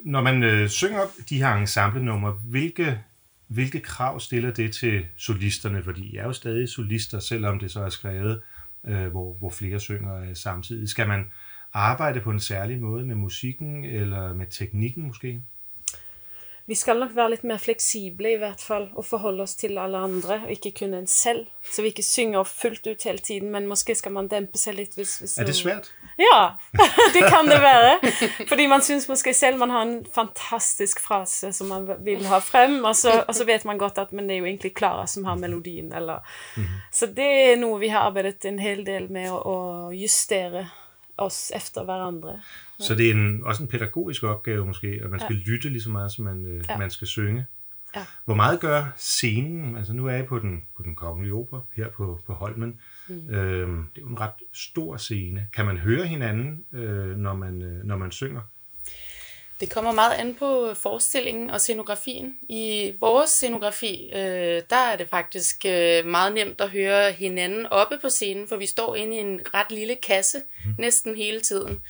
[0.05, 3.01] Når man øh, synger de her ensemblenumre, hvilke,
[3.47, 5.83] hvilke krav stiller det til solisterne?
[5.85, 8.43] Fordi I er jo stadig solister, selvom det så er skrevet,
[8.87, 10.89] øh, hvor, hvor flere synger øh, samtidig.
[10.89, 11.25] Skal man
[11.73, 15.41] arbejde på en særlig måde med musikken, eller med teknikken måske?
[16.69, 19.97] Vi skal nok være litt mer fleksible i hvert fall, og forholde oss til alle
[20.05, 21.47] andre, og ikke kun en selv.
[21.65, 24.99] Så vi ikke synger fullt ut hele tiden, men måske skal man dempe seg litt
[24.99, 25.89] hvis, hvis Er det svært?
[26.21, 26.59] Ja,
[27.15, 27.95] det kan det være.
[28.51, 32.83] Fordi man synes måske selv man har en fantastisk frase som man vil ha frem,
[32.85, 35.25] og så, og så vet man godt at men det er jo egentlig Clara som
[35.25, 35.89] har melodien.
[35.97, 36.21] Eller.
[36.93, 39.57] Så det er noe vi har arbeidet en hel del med å, å
[39.97, 40.67] justere
[41.19, 42.41] oss efter hverandre.
[42.79, 45.43] Så det er en, også en pædagogisk opgave måske, at man skal ja.
[45.51, 46.65] lytte lige så meget, som man, øh.
[46.69, 46.79] Ja.
[46.79, 47.47] man skal synge.
[47.97, 48.05] Ja.
[48.25, 51.89] Hvor meget gør scenen, altså nu er jeg på den, på den kongelige opera her
[51.89, 53.31] på, på Holmen, mm.
[53.31, 55.49] øhm, det er jo en ret stor scene.
[55.53, 58.41] Kan man høre hinanden, øh, når, man, øh, når man synger?
[59.61, 62.37] Det kommer meget an på forestillingen og scenografien.
[62.49, 67.99] I vores scenografi, øh, der er det faktisk øh, meget nemt at høre hinanden oppe
[67.99, 70.43] på scenen, for vi står inde i en ret lille kasse
[70.79, 71.81] næsten hele tiden,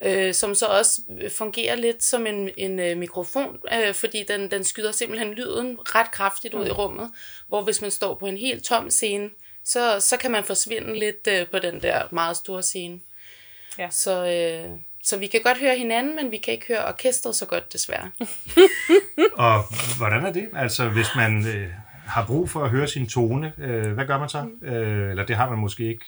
[0.00, 1.02] øh, som så også
[1.36, 6.10] fungerer lidt som en, en øh, mikrofon, øh, fordi den, den skyder simpelthen lyden ret
[6.10, 7.12] kraftigt ud i rummet,
[7.48, 9.30] hvor hvis man står på en helt tom scene,
[9.64, 13.00] så, så kan man forsvinde lidt øh, på den der meget store scene.
[13.78, 13.90] Ja.
[13.90, 17.46] Så, øh, så vi kan godt høre hinanden, men vi kan ikke høre orkestret så
[17.46, 18.10] godt, desværre.
[19.48, 19.62] Og
[19.96, 20.48] hvordan er det?
[20.56, 21.70] Altså hvis man øh,
[22.06, 24.46] har brug for at høre sin tone, øh, hvad gør man så?
[24.62, 26.04] Øh, eller det har man måske ikke.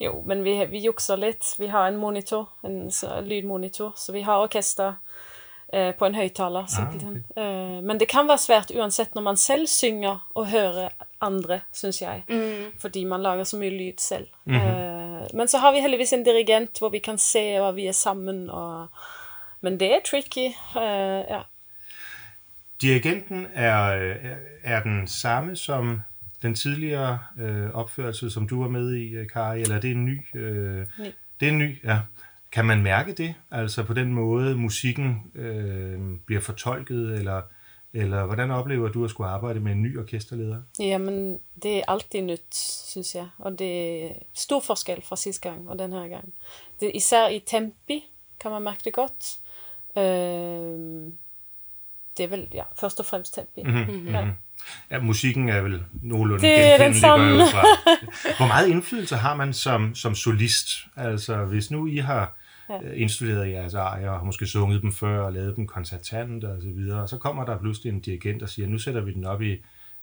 [0.00, 1.54] Jo, men vi, vi jukser litt.
[1.58, 4.94] Vi har en monitor, en så, lydmonitor, så vi har orkester
[5.74, 7.24] eh, på en høyttaler, simpelthen.
[7.36, 10.88] Eh, men det kan være svært uansett når man selv synger og hører
[11.20, 12.22] andre, synes jeg.
[12.80, 14.26] Fordi man lager så mye lyd selv.
[14.48, 14.99] Eh,
[15.34, 18.50] men så har vi heldigvis en dirigent hvor vi kan se og vi er sammen.
[18.50, 18.86] Og...
[19.60, 20.46] Men det er tricky.
[20.76, 21.40] Eh, ja.
[22.82, 24.14] Dirigenten er,
[24.62, 26.02] er den samme som
[26.42, 30.04] den tidligere øh, opførelse, som du var med i, øh, Kari, eller er det en
[30.04, 30.20] ny?
[30.34, 31.06] Øh, Ny.
[31.40, 31.98] Det er en ny, ja.
[32.52, 33.34] Kan man mærke det?
[33.50, 37.42] Altså på den måde, musikken øh, bliver fortolket, eller,
[37.94, 40.62] eller hvordan oplever du at skulle arbejde med en ny orkesterleder?
[40.78, 42.54] Jamen, det er alltid nytt,
[42.86, 43.28] synes jeg.
[43.38, 46.32] Og det er stor forskel fra sidste gang og den her gang.
[46.80, 48.04] Det, især i tempi
[48.40, 49.36] kan man mærke det godt.
[49.98, 51.12] Øhm,
[52.16, 53.62] det er vel, ja, først og fremmest tempi.
[53.62, 54.08] Mm-hmm.
[54.08, 54.26] Ja.
[54.90, 57.46] Ja, musikken er vel nogenlunde Det er den samme.
[57.46, 57.64] fra.
[58.38, 60.68] Hvor meget indflydelse har man som, som solist?
[60.96, 62.36] Altså, hvis nu I har
[62.70, 62.88] Ja.
[62.88, 62.92] ja.
[62.92, 66.68] indstuderet jeres arier, og har måske sunget dem før, og lavet dem koncertant og så
[66.68, 69.42] videre, og så kommer der pludselig en dirigent og siger, nu sætter vi den op
[69.42, 69.56] i,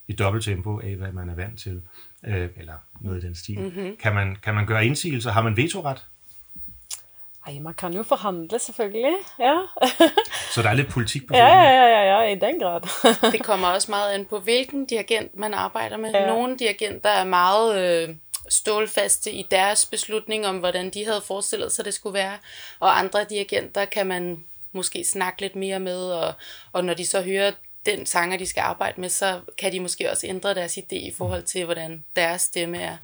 [0.07, 1.82] i dobbelt tempo af, hvad man er vant til,
[2.24, 3.59] øh, eller noget i den stil.
[3.59, 3.97] Mm-hmm.
[4.03, 5.32] Kan, man, kan man gøre indsigelser?
[5.32, 6.05] Har man vetoret?
[7.47, 9.13] Ej, man kan jo forhandle, selvfølgelig.
[9.39, 9.55] Ja,
[10.53, 11.63] Så der er lidt politik på ja, scenen.
[11.63, 12.82] ja, ja, ja, ja i den grad.
[13.32, 16.11] Det kommer også meget an på, hvilken dirigent man arbejder med.
[16.11, 16.28] Ja.
[16.28, 18.15] Nogle dirigenter er meget øh,
[18.50, 22.38] stålfaste i deres beslutning om, hvordan de havde forestillet sig, det skulle være.
[22.80, 26.34] Og andre dirigenter kan man måske snakke lidt mere med, og,
[26.72, 27.52] og når de så hører
[27.86, 31.14] den sanger, de skal arbejde med, så kan de måske også ændre deres idé i
[31.18, 32.98] forhold til, hvordan deres stemme er.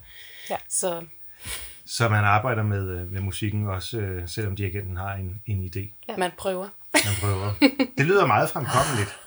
[0.50, 0.58] Ja.
[0.70, 1.02] Så
[1.86, 5.94] Så man arbejder med, øh, med musikken også, øh, selvom dirigenten har en, en idé.
[6.10, 6.18] ja.
[6.18, 6.70] man prøver.
[6.94, 7.54] Man prøver.
[7.98, 9.18] Det lyder meget fremkommeligt.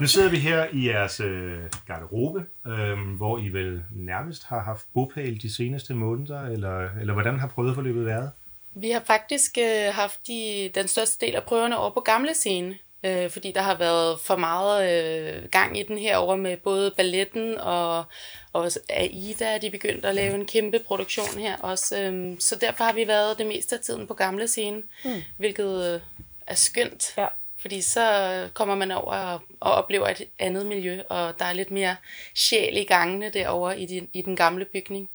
[0.00, 4.86] Nu sidder vi her i jeres øh, garderobe, øh, hvor I vel nærmest har haft
[4.94, 8.30] bopæl de seneste måneder, eller, eller hvordan har prøveforløbet været?
[8.74, 12.74] Vi har faktisk øh, haft de, den største del af prøverne over på gamle scene,
[13.04, 16.92] øh, fordi der har været for meget øh, gang i den her over med både
[16.96, 18.04] balletten og,
[18.52, 22.00] og AIDA, de begyndte at lave en kæmpe produktion her også.
[22.00, 25.22] Øh, så derfor har vi været det meste af tiden på gamle scene, mm.
[25.36, 26.00] hvilket øh,
[26.46, 27.14] er skønt.
[27.18, 27.26] Ja.
[27.60, 31.70] Fordi så kommer man over og, og oplever et andet miljø, og der er lidt
[31.70, 31.96] mere
[32.34, 35.10] sjæl i gangene derovre i, din, i den gamle bygning.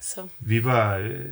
[0.00, 0.28] Så.
[0.40, 1.24] Vi var, øh,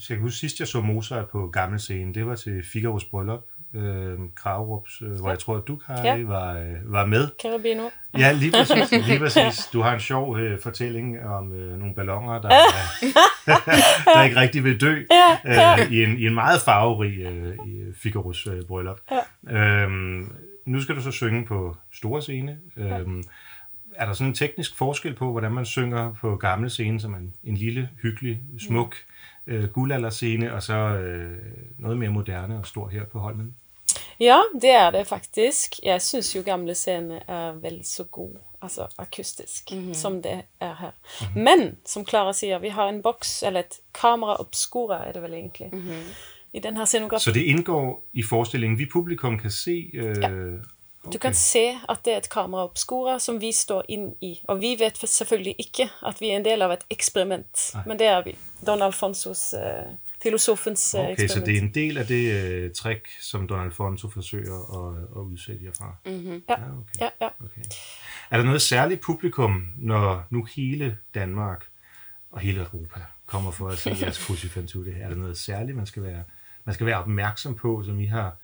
[0.00, 3.04] så jeg kan huske sidst jeg så Mozart på gammel scene, det var til Figaros
[3.04, 3.44] bryllup,
[3.74, 6.22] øh, Kragerups, øh, hvor jeg tror, at du, Kari, Ja.
[6.24, 7.28] var, øh, var med.
[7.42, 7.88] Carabino.
[8.18, 9.06] Ja, lige præcis.
[9.06, 9.66] Lige præcis.
[9.72, 13.08] Du har en sjov øh, fortælling om øh, nogle ballonger, der, øh,
[14.14, 15.02] der ikke rigtig vil dø
[15.46, 18.98] øh, i, en, i en meget farverig øh, i Figaros øh, bryllup.
[19.50, 19.82] Ja.
[19.82, 20.32] Øhm,
[20.66, 22.56] nu skal du så synge på store scene.
[22.76, 23.22] Øhm,
[23.98, 27.34] er der sådan en teknisk forskel på, hvordan man synger på gamle scene, som en,
[27.44, 28.96] en lille, hyggelig, smuk
[29.46, 31.38] øh, guldalderscene, og så øh,
[31.78, 33.54] noget mere moderne og stor her på Holmen?
[34.20, 35.74] Ja, det er det faktisk.
[35.82, 40.90] Jeg synes jo gamle scener er vel så god, altså akustisk, som det er her.
[41.38, 45.34] Men, som Clara siger, vi har en boks, eller et kamera obscura er det vel
[45.34, 45.70] egentlig,
[46.52, 47.24] i den her scenografi.
[47.24, 48.78] Så det indgår i forestillingen.
[48.78, 49.90] Vi publikum kan se...
[49.94, 50.30] Øh, Ja.
[51.04, 51.12] Okay.
[51.12, 54.40] Du kan se at det er et kamera obscura, som vi står inn i.
[54.48, 58.06] Og vi vet selvfølgelig ikke at vi er en del av et eksperiment, men det
[58.06, 58.36] er vi.
[58.66, 61.46] Don Alfonsos, uh, filosofens uh, Okay, så eksperiment.
[61.46, 65.64] det er en del af det øh, trick, som Don Alfonso forsøger at, at udsætte
[65.64, 65.94] jer fra.
[66.06, 66.42] Mm.
[66.48, 67.00] Ja, okay.
[67.00, 67.28] ja, ja.
[67.44, 67.62] Okay.
[68.30, 71.64] Er der noget særligt publikum, når nu hele Danmark
[72.30, 75.04] og hele Europa kommer for at se jeres crucifantutte her?
[75.04, 76.22] Er der noget særligt, man skal være,
[76.64, 78.36] man skal være opmærksom på, som I har,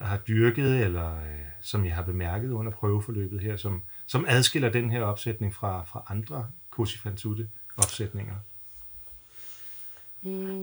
[0.00, 4.90] har dyrket, eller øh, som I har bemærket under prøveforløbet her, som, som adskiller den
[4.90, 8.34] her opsætning fra, fra andre crucifantutte opsætninger?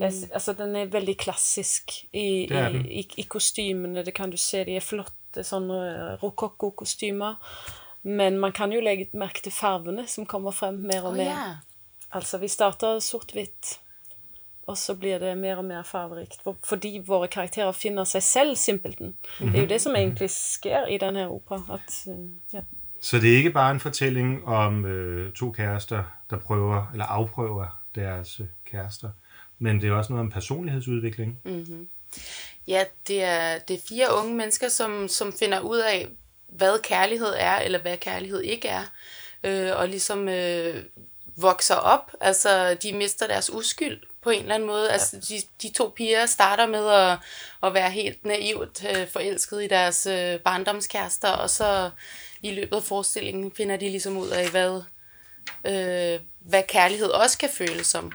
[0.02, 4.06] Jeg, s- altså, den er veldig klassisk i, Det i, i, i kostymene.
[4.06, 4.64] Det kan du se.
[4.66, 7.40] De er flotte sånne eh, rokokko-kostymer.
[8.04, 11.32] Men man kan jo legge merke til farvene som kommer frem mer og Åh mer.
[11.34, 11.56] ja.
[12.14, 13.80] Altså, vi starter sort-hvitt,
[14.68, 16.42] og så blir det mer og mer farverikt.
[16.44, 19.16] For, fordi våre karakterer finner seg selv, simpelthen.
[19.40, 21.62] Det er jo det som egentlig sker i denne opera.
[21.74, 22.62] At, eh, ja.
[23.02, 27.84] Så det er ikke bare en fortælling om øh, to kærester, der prøver eller afprøver
[27.96, 29.10] deres øh, kærester,
[29.60, 31.40] men det er også noget om personlighedsudvikling.
[31.44, 31.88] Mm.
[32.68, 36.08] Ja, det er, det er fire unge mennesker, som, som finder ud af,
[36.48, 38.84] hvad kærlighed er, eller hvad kærlighed ikke er.
[39.44, 40.84] Øh, og ligesom øh,
[41.38, 42.12] vokser op.
[42.22, 44.92] Altså, de mister deres uskyld på en eller anden måde.
[44.92, 47.18] Altså, de, de to piger starter med at,
[47.64, 51.90] at være helt naivt øh, forelsket i deres øh, barndomskærester, og så
[52.42, 54.82] i løbet af forestillingen finder de ligesom ud af, hvad,
[55.66, 58.12] øh, hvad kærlighed også kan føles som.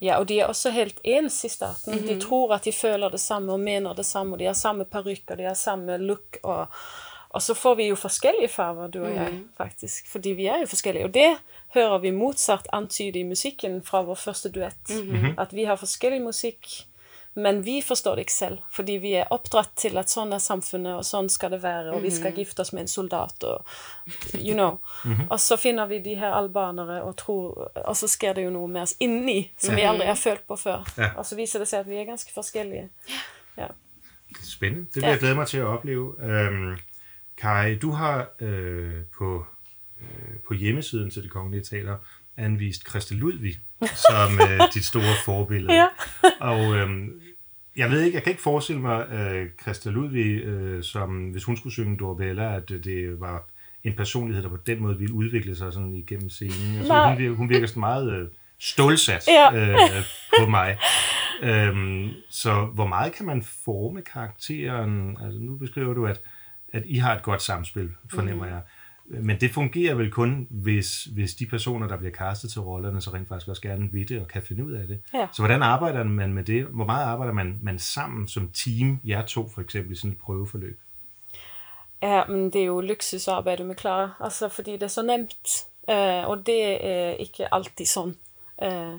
[0.00, 2.08] Ja, og de er også helt ens i starten.
[2.08, 4.84] De tror at de føler det samme og mener det samme, og de har samme
[4.84, 6.66] parykker, de har samme look, og,
[7.28, 10.08] og så får vi jo forskellige farver, du og jeg, faktisk.
[10.08, 11.36] Fordi vi er jo forskellige, og det
[11.74, 14.94] hører vi motsat antyde i musikken fra vår første duett.
[15.38, 16.70] At vi har forskjellig musikk,
[17.34, 20.96] men vi forstår det ikke selv, fordi vi er oppdratt til at sånn er samfunnet,
[20.98, 24.56] og sånn skal det være, og vi skal gifte oss med en soldat, og you
[24.56, 24.80] know.
[25.28, 28.66] Og så finner vi de her albanere, og, tror, og så sker det jo noe
[28.68, 30.82] med oss inni, som vi aldri har følt på før.
[30.98, 31.12] Ja.
[31.16, 32.90] Og så viser det seg at vi er ganske forskjellige.
[33.60, 33.70] Ja.
[34.42, 34.90] Spændende.
[34.94, 36.14] Det vil jeg glæde mig til at opleve.
[36.22, 36.78] Øhm,
[37.36, 39.46] Kai, du har øh, på,
[40.02, 41.96] øh, på hjemmesiden til det kongelige teater
[42.36, 45.72] anvist Christa Ludvig som øh, dit store forbillede.
[45.74, 45.86] Ja.
[46.40, 47.20] Og øhm,
[47.76, 51.56] jeg ved ikke, jeg kan ikke forestille mig øh, Christa Ludvig, øh, som hvis hun
[51.56, 53.48] skulle synge Dorabella, at øh, det var
[53.84, 56.86] en personlighed, der på den måde ville udvikle sig sådan igennem scenen.
[56.86, 57.08] Tror, Nej.
[57.10, 58.28] hun, virker, hun virker sådan meget øh,
[58.58, 59.70] stålsat Ja.
[59.72, 59.78] øh,
[60.40, 60.78] på mig.
[61.42, 65.16] Øhm, så hvor meget kan man forme karakteren?
[65.24, 66.20] Altså, nu beskriver du, at,
[66.72, 68.54] at I har et godt samspil, fornemmer Mhm.
[68.54, 68.60] jeg.
[69.10, 73.10] Men det fungerer vel kun, hvis, hvis de personer, der bliver castet til rollerne, så
[73.10, 75.00] rent faktisk også gerne vil det og kan finde ud af det.
[75.14, 75.26] Ja.
[75.32, 76.64] Så hvordan arbejder man med det?
[76.64, 80.18] Hvor meget arbejder man, man sammen som team, jer to for eksempel, i sådan et
[80.18, 80.78] prøveforløb?
[82.02, 85.02] Ja, men det er jo luksus å arbeide med Klara, altså fordi det er så
[85.02, 85.66] nemt.
[85.88, 88.14] Eh, og det er ikke alltid sånn.
[88.62, 88.96] Eh,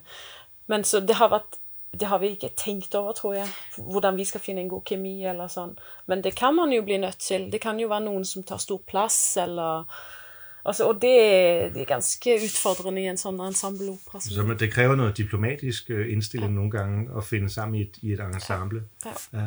[0.68, 1.58] men så det har vært
[2.00, 5.26] det har vi ikke tenkt over, tror jeg, hvordan vi skal finne en god kemi
[5.28, 5.74] eller sånn.
[6.08, 7.50] Men det kan man jo bli nødt til.
[7.52, 9.84] Det kan jo være noen som tar stor plass, eller
[10.66, 14.20] altså, Og det, det er ganske utfordrende i en sånn ensembleopera.
[14.22, 17.82] som- Så man- det kræver noget diplomatisk øh, indstilling nogle gange at finde sammen i
[17.82, 18.84] et, i et ensemble.
[19.06, 19.12] Ja.
[19.40, 19.46] Ja.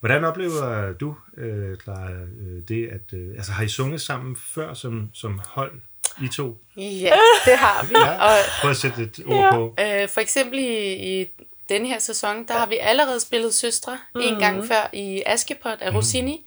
[0.00, 3.12] Hvordan oplever du, øh, Clara, øh, det, at...
[3.12, 5.80] Øh, altså, har I sunget sammen før som, som hold,
[6.22, 6.58] I to?
[6.76, 7.94] Ja, det har vi.
[7.94, 9.50] Og, Prøv at sætte et ord Ja.
[9.52, 9.74] på.
[9.80, 11.26] Øh, for eksempel i, i
[11.68, 14.20] denne her sæson, der har vi allerede spillet Søstre mm.
[14.20, 16.46] en gang før i Askepot af Rossini,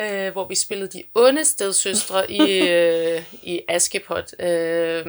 [0.00, 4.40] øh, hvor vi spillede de onde stedsøstre i, øh, i Askepot.
[4.40, 5.06] Øh,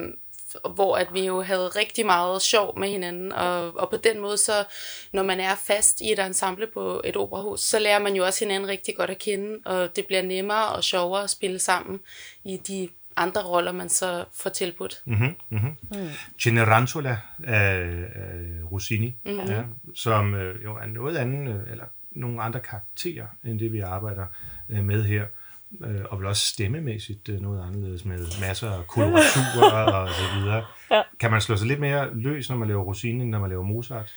[0.74, 4.38] hvor at vi jo havde rigtig meget sjov med hinanden, og, og på den måde,
[4.38, 4.64] så
[5.12, 8.44] når man er fast i et ensemble på et operahus, så lærer man jo også
[8.44, 12.00] hinanden rigtig godt at kende, og det bliver nemmere og sjovere at spille sammen
[12.44, 15.02] i de andre roller, man så får tilbudt.
[15.04, 15.76] Mm-hmm, mm-hmm.
[15.90, 16.08] Mm.
[16.40, 17.74] Cenerentola af,
[18.14, 19.40] af Rossini, mm-hmm.
[19.40, 19.62] ja,
[19.94, 24.26] som øh, jo er noget andet, øh, eller nogle andre karakterer, end det vi arbejder
[24.68, 25.24] øh, med her.
[25.84, 30.64] Øh, og vel også stemmemæssigt øh, noget anderledes med masser af koloraturer og så videre.
[30.90, 31.02] Ja.
[31.20, 33.62] Kan man slå sig lidt mere løs, når man laver Rossini, end når man laver
[33.62, 34.12] Mozart?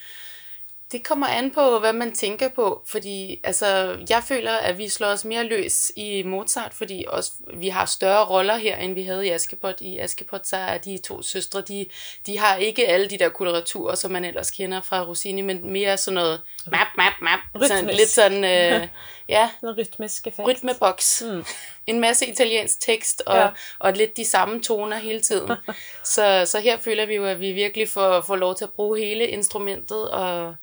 [0.92, 5.08] Det kommer an på, hvad man tænker på, fordi altså, jeg føler, at vi slår
[5.08, 9.26] os mere løs i Mozart, fordi også, vi har større roller her, end vi havde
[9.26, 9.80] i Askepot.
[9.80, 11.86] I Askepot, så er de to søstre, de,
[12.26, 15.96] de har ikke alle de der koloraturer, som man ellers kender fra Rossini, men mere
[15.96, 17.68] sådan noget map, map, map.
[17.68, 18.88] Sådan, lidt sådan, øh,
[19.28, 20.48] ja, En rytmisk effekt.
[20.48, 21.22] rytmeboks.
[21.26, 21.44] Mm.
[21.86, 23.48] En masse italiensk tekst, og, Ja.
[23.78, 25.50] og lidt de samme toner hele tiden.
[26.14, 28.98] så, så her føler vi jo, at vi virkelig får, får lov til at bruge
[28.98, 30.54] hele instrumentet, og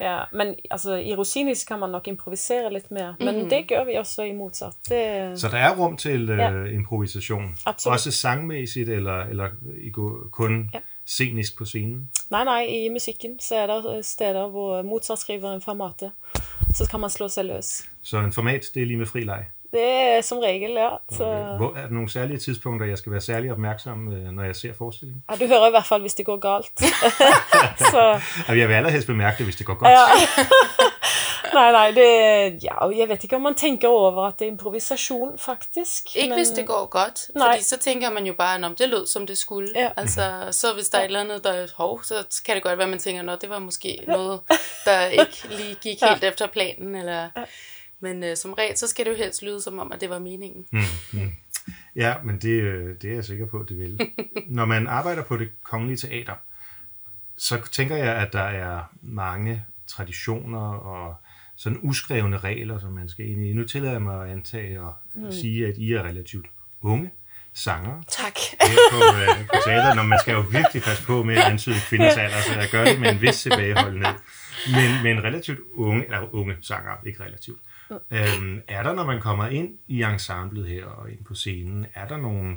[0.00, 3.14] Ja, men altså, i Rossinis kan man nok improvisere lidt mere.
[3.20, 4.72] Men det gør vi også i Mozart.
[4.88, 6.64] Det, Så der er rum til øh, Ja.
[6.64, 7.58] improvisation.
[7.66, 7.92] Absolut.
[7.94, 9.48] Også sangmæssigt, eller, eller
[9.82, 9.90] i
[10.30, 10.78] kun Ja.
[11.06, 12.10] scenisk på scenen.
[12.30, 16.10] nej, nej, i musikken så er der øh, steder, hvor Mozart skriver en formate.
[16.78, 17.84] Så kan man slå sig løs.
[18.02, 19.44] Så en format, det er lige med fri leg.
[19.72, 20.88] Det er som regel, ja.
[21.10, 21.56] Så, Okay.
[21.56, 24.72] Hvor er der nogle særlige tidspunkter, jeg skal være særlig opmærksom, øh, når jeg ser
[24.78, 25.22] forestillingen?
[25.30, 26.78] ja, du hører i hvert fald, hvis det går galt.
[27.92, 28.20] så,
[28.54, 29.90] jeg vil allerhelst bemærke det, hvis det går godt.
[29.90, 29.96] ja.
[31.54, 35.38] nej, nej, det, ja, jeg ved ikke, om man tænker over, at det er improvisation,
[35.38, 36.16] faktisk.
[36.16, 37.52] Ikke men, hvis det går godt, Nej.
[37.52, 39.68] fordi så tænker man jo bare, om det lød som det skulle.
[39.74, 39.90] Ja.
[39.96, 42.78] Altså, så hvis der er et eller andet, der er hov, så kan det godt
[42.78, 44.40] være, at man tænker, at det var måske noget,
[44.84, 46.94] der ikke lige gik helt efter planen.
[46.94, 47.28] Eller...
[48.00, 50.18] Men øh, som regel, så skal det jo helst lyde som om, at det var
[50.18, 50.66] meningen.
[51.96, 54.00] Ja, men det, øh, det er jeg sikker på, at det vil.
[54.58, 56.34] Når man arbejder på det kongelige teater,
[57.36, 61.14] så tænker jeg, at der er mange traditioner og
[61.58, 63.52] sådan uskrevne regler, som man skal ind i.
[63.52, 65.32] Nu tillader jeg mig at antage og mm.
[65.32, 66.46] sige, at I er relativt
[66.80, 67.10] unge
[67.54, 68.32] sangere Tak.
[68.92, 72.16] på, øh, på teater, når man skal jo virkelig passe på med at antyde kvinders
[72.16, 74.14] alder, så jeg gør det med en vis tilbageholdenhed.
[74.66, 77.60] Men, men relativt unge, eller unge sanger, ikke relativt.
[78.10, 82.08] Øhm, er der, når man kommer ind i ensemblet her og ind på scenen, er
[82.08, 82.56] der nogle,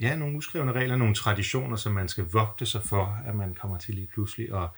[0.00, 3.78] ja, nogle uskrevne regler, nogle traditioner, som man skal vogte sig for, at man kommer
[3.78, 4.68] til lige pludselig og,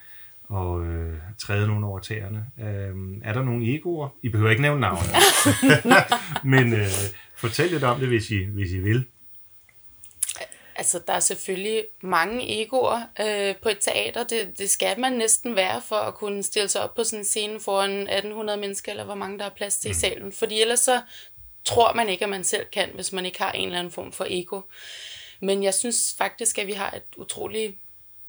[0.48, 2.46] og øh, træde nogen over tæerne?
[2.60, 4.08] Øhm, er der nogle egoer?
[4.22, 5.08] I behøver ikke nævne navne.
[6.56, 6.86] men øh,
[7.36, 9.04] fortæl lidt om det, hvis I, hvis I vil.
[10.76, 14.24] Altså, der er selvfølgelig mange egoer øh, på et teater.
[14.24, 17.24] Det, det skal man næsten være for at kunne stille sig op på sådan en
[17.24, 20.32] scene foran 1800 mennesker, eller hvor mange der er plads til i salen.
[20.32, 21.00] Fordi ellers så
[21.64, 24.12] tror man ikke, at man selv kan, hvis man ikke har en eller anden form
[24.12, 24.60] for ego.
[25.40, 27.76] Men jeg synes faktisk, at vi har et utroligt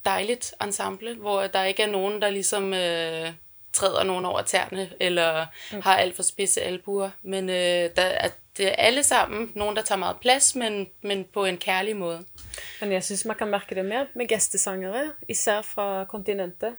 [0.06, 3.28] dejligt ensemble, hvor der ikke er nogen, der ligesom øh,
[3.74, 5.46] træder nogen over tæerne, eller
[5.82, 7.10] har alt for spidse albuer.
[7.24, 7.56] Men øh,
[7.96, 11.58] der, at det er alle sammen nogen, der tager meget plads, men, men på en
[11.58, 12.26] kærlig måde.
[12.82, 16.76] Men jeg synes, man kan mærke det mere med gæstesangere, især fra kontinentet.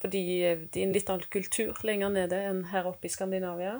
[0.00, 3.72] Fordi øh, det er en lidt anden kultur længere nede end her oppe i Skandinavia.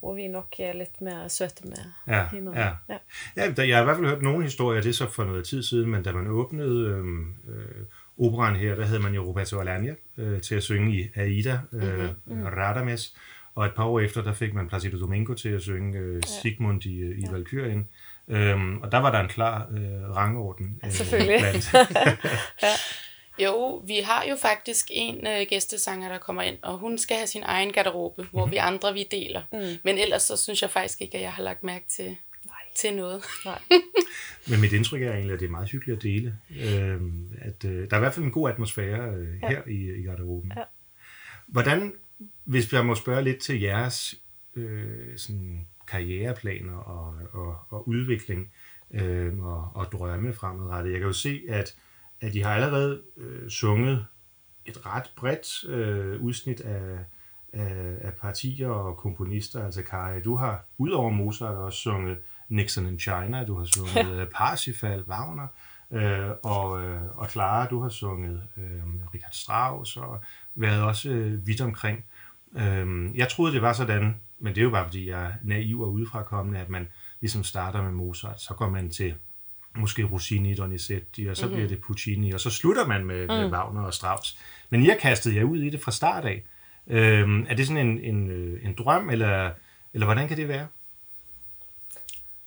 [0.00, 1.76] Hvor vi nok er lidt mere søde med
[2.08, 2.54] Ja, hinanden.
[2.54, 2.68] ja.
[2.88, 2.98] ja.
[3.36, 5.46] Ja, der, jeg har i hvert fald hørt nogle historier, det er så for noget
[5.46, 7.86] tid siden, men da man åbnede øhm, øh,
[8.18, 12.08] operan her, der havde man jo Roberto Alagna øh, til at synge i Aida, øh,
[12.26, 12.44] mm-hmm.
[12.44, 13.14] Radames,
[13.54, 16.86] og et par år efter, der fik man Placido Domingo til at synge øh, Sigmund
[16.86, 17.86] i, øh, i Valkyrien.
[18.28, 20.80] Øhm, og der var der en klar øh, rangorden.
[20.84, 21.40] Øh, Selvfølgelig.
[21.40, 21.70] blandt.
[23.38, 27.26] Jo, vi har jo faktisk en øh, gæstesanger, der kommer ind, og hun skal have
[27.26, 28.38] sin egen garderobe, mm-hmm.
[28.38, 29.42] hvor vi andre vi deler.
[29.52, 29.78] Mm.
[29.82, 32.16] Men ellers så synes jeg faktisk ikke, at jeg har lagt mærke til.
[32.74, 33.22] Til noget.
[33.44, 33.58] Nej.
[34.50, 36.38] Men mit indtryk er egentlig, at det er meget hyggeligt at dele.
[36.64, 39.48] Øhm, at, øh, der er i hvert fald en god atmosfære øh, Ja.
[39.48, 40.52] her i, i garderoben.
[40.56, 40.62] Ja.
[41.46, 41.92] Hvordan,
[42.44, 44.14] hvis jeg må spørge lidt til jeres
[44.56, 48.50] øh, sådan karriereplaner og, og, og udvikling
[48.94, 50.92] øh, og, og drømme fremadrettet.
[50.92, 51.74] Jeg kan jo se, at,
[52.20, 54.06] at I har allerede øh, sunget
[54.66, 56.98] et ret bredt øh, udsnit af,
[57.52, 59.64] af, af partier og komponister.
[59.64, 62.18] Altså Kari, du har udover Mozart også sunget
[62.48, 64.24] Nixon in China, du har sunget ja.
[64.34, 65.46] Parsifal, Wagner,
[65.92, 70.20] øh, og, øh, og Clara, du har sunget øh, Richard Strauss og
[70.54, 72.04] været også øh, vidt omkring.
[72.56, 75.80] Øh, jeg troede, det var sådan, men det er jo bare, fordi jeg er naiv
[75.80, 76.88] og udefrakommende, at man
[77.20, 79.14] ligesom starter med Mozart, så går man til
[79.76, 81.56] måske Rossini, Donizetti, og så mm-hmm.
[81.56, 83.34] bliver det Puccini, og så slutter man med, mm.
[83.34, 84.38] med Wagner og Strauss.
[84.70, 86.44] Men I har kastet jer ud i det fra start af.
[86.86, 89.50] Øhm, er det sådan en, en, øh, en drøm, eller,
[89.94, 90.66] eller hvordan kan det være?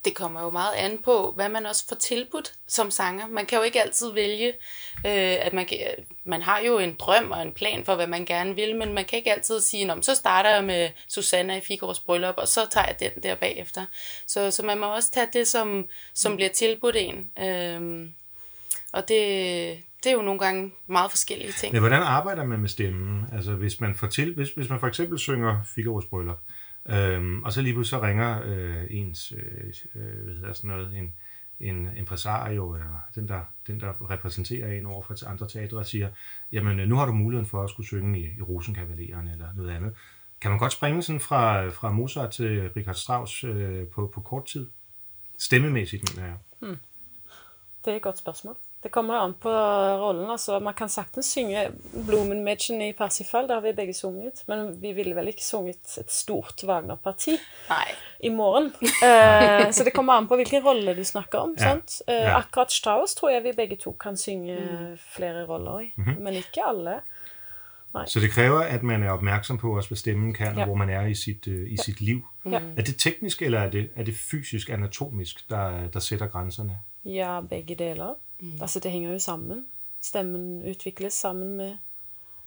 [0.08, 3.28] Det kommer jo meget an på, hvad man også får tilbudt som sanger.
[3.28, 4.48] Man kan jo ikke altid vælge,
[5.06, 5.78] øh, at man, kan,
[6.26, 9.06] man har jo en drøm og en plan for, hvad man gerne vil, men man
[9.06, 12.88] kan ikke altid sige, så starter jeg med Susanna i Figaro's bryllup, og så tager
[12.88, 13.86] jeg den der bagefter.
[14.28, 17.32] Så, så man må også tage det, som, som bliver tilbudt en.
[17.40, 18.10] Øh,
[18.92, 21.74] og det, det er jo nogle gange meget forskellige ting.
[21.74, 23.26] Men hvordan arbejder man med stemmen?
[23.34, 26.40] Altså hvis man, får til, hvis, hvis man for eksempel synger Figaro's bryllup,
[26.90, 30.98] øhm, og så lige pludselig så ringer øh, ens, øh, øh hvad hedder sådan noget,
[30.98, 31.14] en,
[31.60, 36.10] en impresario, eller den der, den der repræsenterer en over for andre teatre, og siger,
[36.52, 39.70] jamen øh, nu har du muligheden for at skulle synge i, i Rosenkavaleren eller noget
[39.70, 39.94] andet.
[40.42, 44.46] Kan man godt springe sådan fra, fra Mozart til Richard Strauss øh, på, på kort
[44.46, 44.70] tid?
[45.38, 46.38] Stemmemæssigt, mener jeg.
[46.60, 46.78] Hmm.
[47.86, 48.58] Det er et godt spørgsmål.
[48.88, 49.52] Det kommer an på
[50.00, 50.30] rollen.
[50.32, 51.66] Altså, man kan sagtens synge
[52.08, 54.44] Blumenmädchen i Parsifal, det har vi begge sunget.
[54.48, 57.36] Men vi ville vel ikke sunget et stort Wagner-parti
[58.24, 58.72] i morgen.
[58.80, 61.56] uh, så det kommer an på hvilken rolle du snakker om.
[61.58, 61.64] Ja.
[61.64, 62.02] Sant?
[62.08, 62.38] Uh, ja.
[62.38, 64.98] Akkurat Strauss tror jeg vi begge to kan synge mm.
[65.16, 66.20] flere roller i, mm -hmm.
[66.20, 67.00] men ikke alle.
[67.94, 68.06] Nej.
[68.06, 70.60] Så det kræver, at man er opmærksom på også, hvad stemmen kan, ja.
[70.60, 71.84] og hvor man er i sit, uh, i ja.
[71.84, 72.26] sit liv.
[72.46, 72.60] Ja.
[72.78, 76.78] Er det teknisk, eller er det, er det fysisk, anatomisk, der, der sætter grænserne?
[77.06, 78.14] Ja, begge deler.
[78.40, 78.62] Mm.
[78.62, 79.66] Altså, det hænger jo sammen.
[80.02, 81.76] Stemmen udvikles sammen med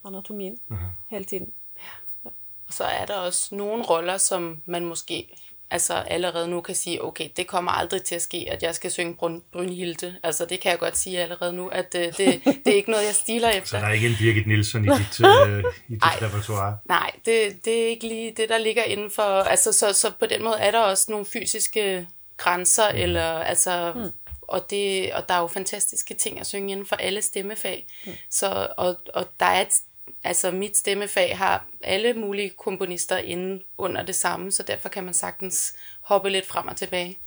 [0.05, 0.77] anatomien -huh.
[1.11, 1.53] hele tiden.
[1.77, 1.83] Ja.
[2.25, 2.31] Ja.
[2.67, 5.37] Og så er der også nogle roller, som man måske
[5.71, 8.91] altså allerede nu kan sige, okay, det kommer aldrig til at ske, at jeg skal
[8.91, 10.17] synge Brun Brynhilde.
[10.23, 12.17] Altså det kan jeg godt sige allerede nu, at uh, det,
[12.65, 13.69] det er ikke noget, jeg stiler efter.
[13.69, 16.79] Så der er ikke en Birgit Nielsen i dit, uh, i dit Ej, repertoire?
[16.85, 19.23] Nej, det, det er ikke lige det, der ligger inden for...
[19.23, 22.99] Altså så, så på den måde er der også nogle fysiske grænser, mm.
[22.99, 23.93] eller altså...
[23.97, 24.13] Mm
[24.51, 27.87] og, det, og der er jo fantastiske ting at synge inden for alle stemmefag.
[28.07, 28.13] Mm.
[28.31, 29.81] Så, og, og der er et,
[30.25, 35.15] altså mit stemmefag har alle mulige komponister inde under det samme, så derfor kan man
[35.15, 37.19] sagtens hoppe lidt frem og tilbage.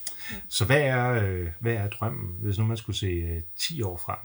[0.50, 3.98] Så hvad er, øh, hvad er drømmen, hvis nu man skulle se 10 øh, år
[3.98, 4.18] frem?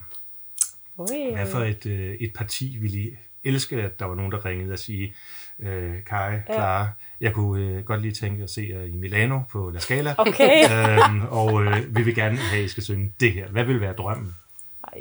[0.99, 1.35] Oi.
[1.35, 4.73] Hvad for et, øh, et parti ville I elske, at der var nogen, der ringede
[4.73, 5.15] og sige,
[5.59, 6.89] øh, Kai, Clara, ja.
[7.21, 10.65] Jeg kunne øh, godt lige tænke at se jer i Milano på La Scala, okay.
[10.75, 13.49] øhm, og øh, vi vil gerne have, at I skal synge det her.
[13.49, 14.35] Hvad vil være drømmen?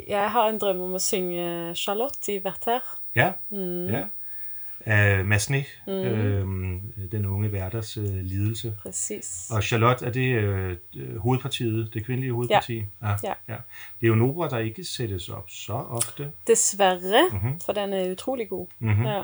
[0.07, 2.79] Jeg har en drøm om at synge Charlotte i Werther.
[3.15, 3.87] Ja, mm.
[3.87, 4.03] ja.
[4.85, 5.93] Uh, Masne, mm.
[5.93, 6.47] øh,
[7.11, 8.77] den unge værters uh, lidelse.
[8.81, 9.51] Præcis.
[9.51, 10.43] Og Charlotte, er det
[10.95, 12.77] uh, hovedpartiet, det kvindelige hovedparti?
[13.01, 13.09] Ja.
[13.23, 13.33] Ja.
[13.47, 13.53] ja.
[13.99, 16.31] Det er jo en opera, der ikke sættes op så ofte.
[16.47, 17.59] Desværre, mm-hmm.
[17.59, 18.67] for den er utrolig god.
[18.79, 19.05] Mm-hmm.
[19.05, 19.23] Ja.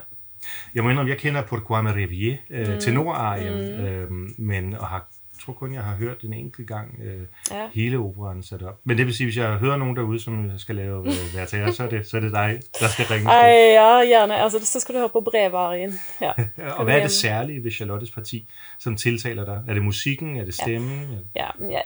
[0.75, 2.79] Jeg må indrømme, jeg kender Pourquoi me Rivier, øh, mm.
[2.79, 3.85] tenorarien, mm.
[3.85, 5.07] øh, men og har
[5.45, 7.21] tror kun, jeg har hørt en enkelt gang øh,
[7.51, 7.67] ja.
[7.73, 8.79] hele operaen sat op.
[8.83, 11.83] Men det vil sige, hvis jeg hører nogen derude, som skal lave øh, værtager, så,
[11.83, 13.29] er det, så er det dig, der skal ringe.
[13.29, 14.35] Ej, ja, gerne.
[14.35, 15.99] Altså, så skal du høre på brevarien.
[16.21, 16.31] Ja.
[16.77, 18.47] og hvad er det særlige ved Charlottes parti,
[18.79, 19.63] som tiltaler dig?
[19.67, 20.37] Er det musikken?
[20.37, 21.19] Er det stemmen?
[21.35, 21.81] Ja, ja, ja,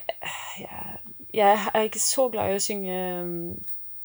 [0.60, 0.68] ja.
[1.34, 3.52] jeg er ikke så glad i at synge um,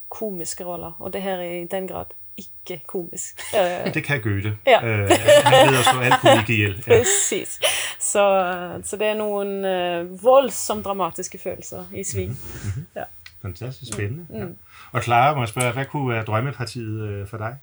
[0.09, 2.05] komiske roller, og det her er i den grad
[2.37, 3.41] ikke komisk.
[3.55, 4.57] Øh, det kan Goethe.
[4.65, 4.85] Ja.
[4.85, 5.09] Øh,
[5.45, 6.83] han ved at slå alt komik ihjel.
[6.87, 6.97] Ja.
[6.97, 7.59] Præcis.
[7.99, 8.53] Så,
[8.83, 12.29] så det er nogle øh, voldsomt dramatiske følelser i sving.
[12.29, 12.85] Mm-hmm.
[12.95, 13.03] Ja.
[13.41, 14.25] Fantastisk spændende.
[14.29, 14.39] Mm.
[14.39, 14.45] Ja.
[14.91, 17.57] Og Clara, må jeg spørge, hvad kunne være drømmepartiet øh, for dig?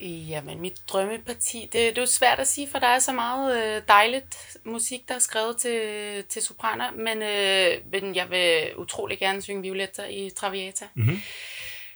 [0.00, 3.76] Jamen, mit drømmeparti, det, det er jo svært at sige, for der er så meget
[3.76, 5.80] øh, dejligt musik, der er skrevet til,
[6.28, 10.84] til sopraner, men, øh, men jeg vil utrolig gerne synge Violetta i Traviata.
[10.94, 11.20] Mm-hmm.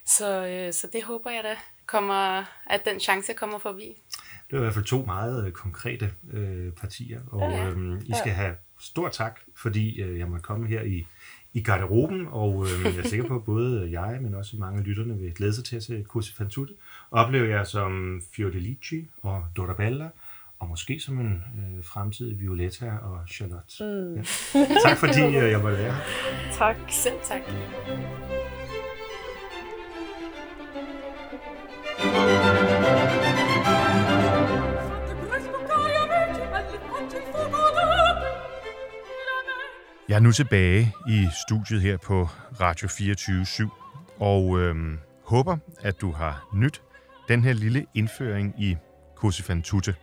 [0.06, 1.56] Så, øh, så det håber jeg da
[1.92, 3.88] kommer, at den chance kommer forbi.
[4.50, 8.12] Det er i hvert fald to meget øh, konkrete øh, partier, og ja, øh, I
[8.18, 8.34] skal ja.
[8.34, 11.06] have stor tak, fordi øh, jeg måtte komme her i,
[11.52, 14.86] i garderoben, og øh, jeg er sikker på, at både jeg, men også mange af
[14.86, 16.74] lytterne vil glæde sig til at se Corsi fan tutte.
[17.10, 20.08] Opleve jer som Fiordelici og Dorabella,
[20.58, 23.84] og måske som en øh, fremtidig Violetta og Charlotte.
[23.84, 24.14] Mm.
[24.14, 24.22] Ja.
[24.84, 26.02] Tak fordi øh, jeg måtte være her.
[26.52, 27.42] Tak, selv tak.
[40.08, 42.28] Jeg er nu tilbage i studiet her på
[42.60, 43.68] Radio 24 /7,
[44.20, 46.82] og øhm, håber, at du har nyt
[47.28, 48.76] den her lille indføring i
[49.16, 49.92] Cosifantute.
[49.92, 50.00] tutte.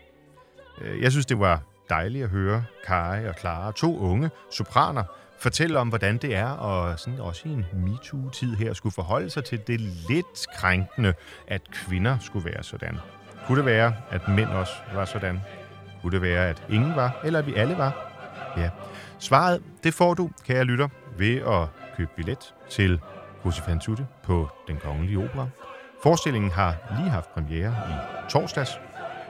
[0.81, 5.03] Øh, jeg synes, det var dejligt at høre Kai og Clara, to unge sopraner,
[5.39, 9.43] fortælle om, hvordan det er, og sådan også i en MeToo-tid her, skulle forholde sig
[9.43, 11.13] til det lidt krænkende,
[11.47, 12.97] at kvinder skulle være sådan.
[13.47, 15.39] Kunne det være, at mænd også var sådan?
[16.01, 18.13] Kunne det være, at ingen var, eller at vi alle var?
[18.57, 18.69] Ja.
[19.19, 20.87] Svaret, det får du, kære lytter,
[21.17, 21.67] ved at
[21.97, 22.99] købe billet til
[23.45, 25.47] Josefan Tutte på Den Kongelige Opera.
[26.03, 27.93] Forestillingen har lige haft premiere i
[28.29, 28.79] torsdags.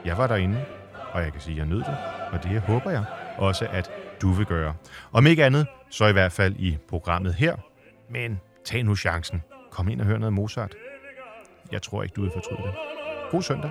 [0.04, 0.64] Jeg var derinde,
[1.12, 1.96] og jeg kan sige, at jeg nød det,
[2.32, 3.04] og det håber jeg
[3.38, 3.90] også, at
[4.22, 4.74] du vil gøre.
[5.12, 7.56] Om ikke andet, så i hvert fald i programmet her.
[8.10, 9.42] Men tag nu chancen.
[9.70, 10.74] Kom ind og hør noget Mozart.
[11.72, 12.74] Jeg tror ikke, du vil fortryde det.
[13.30, 13.70] God søndag.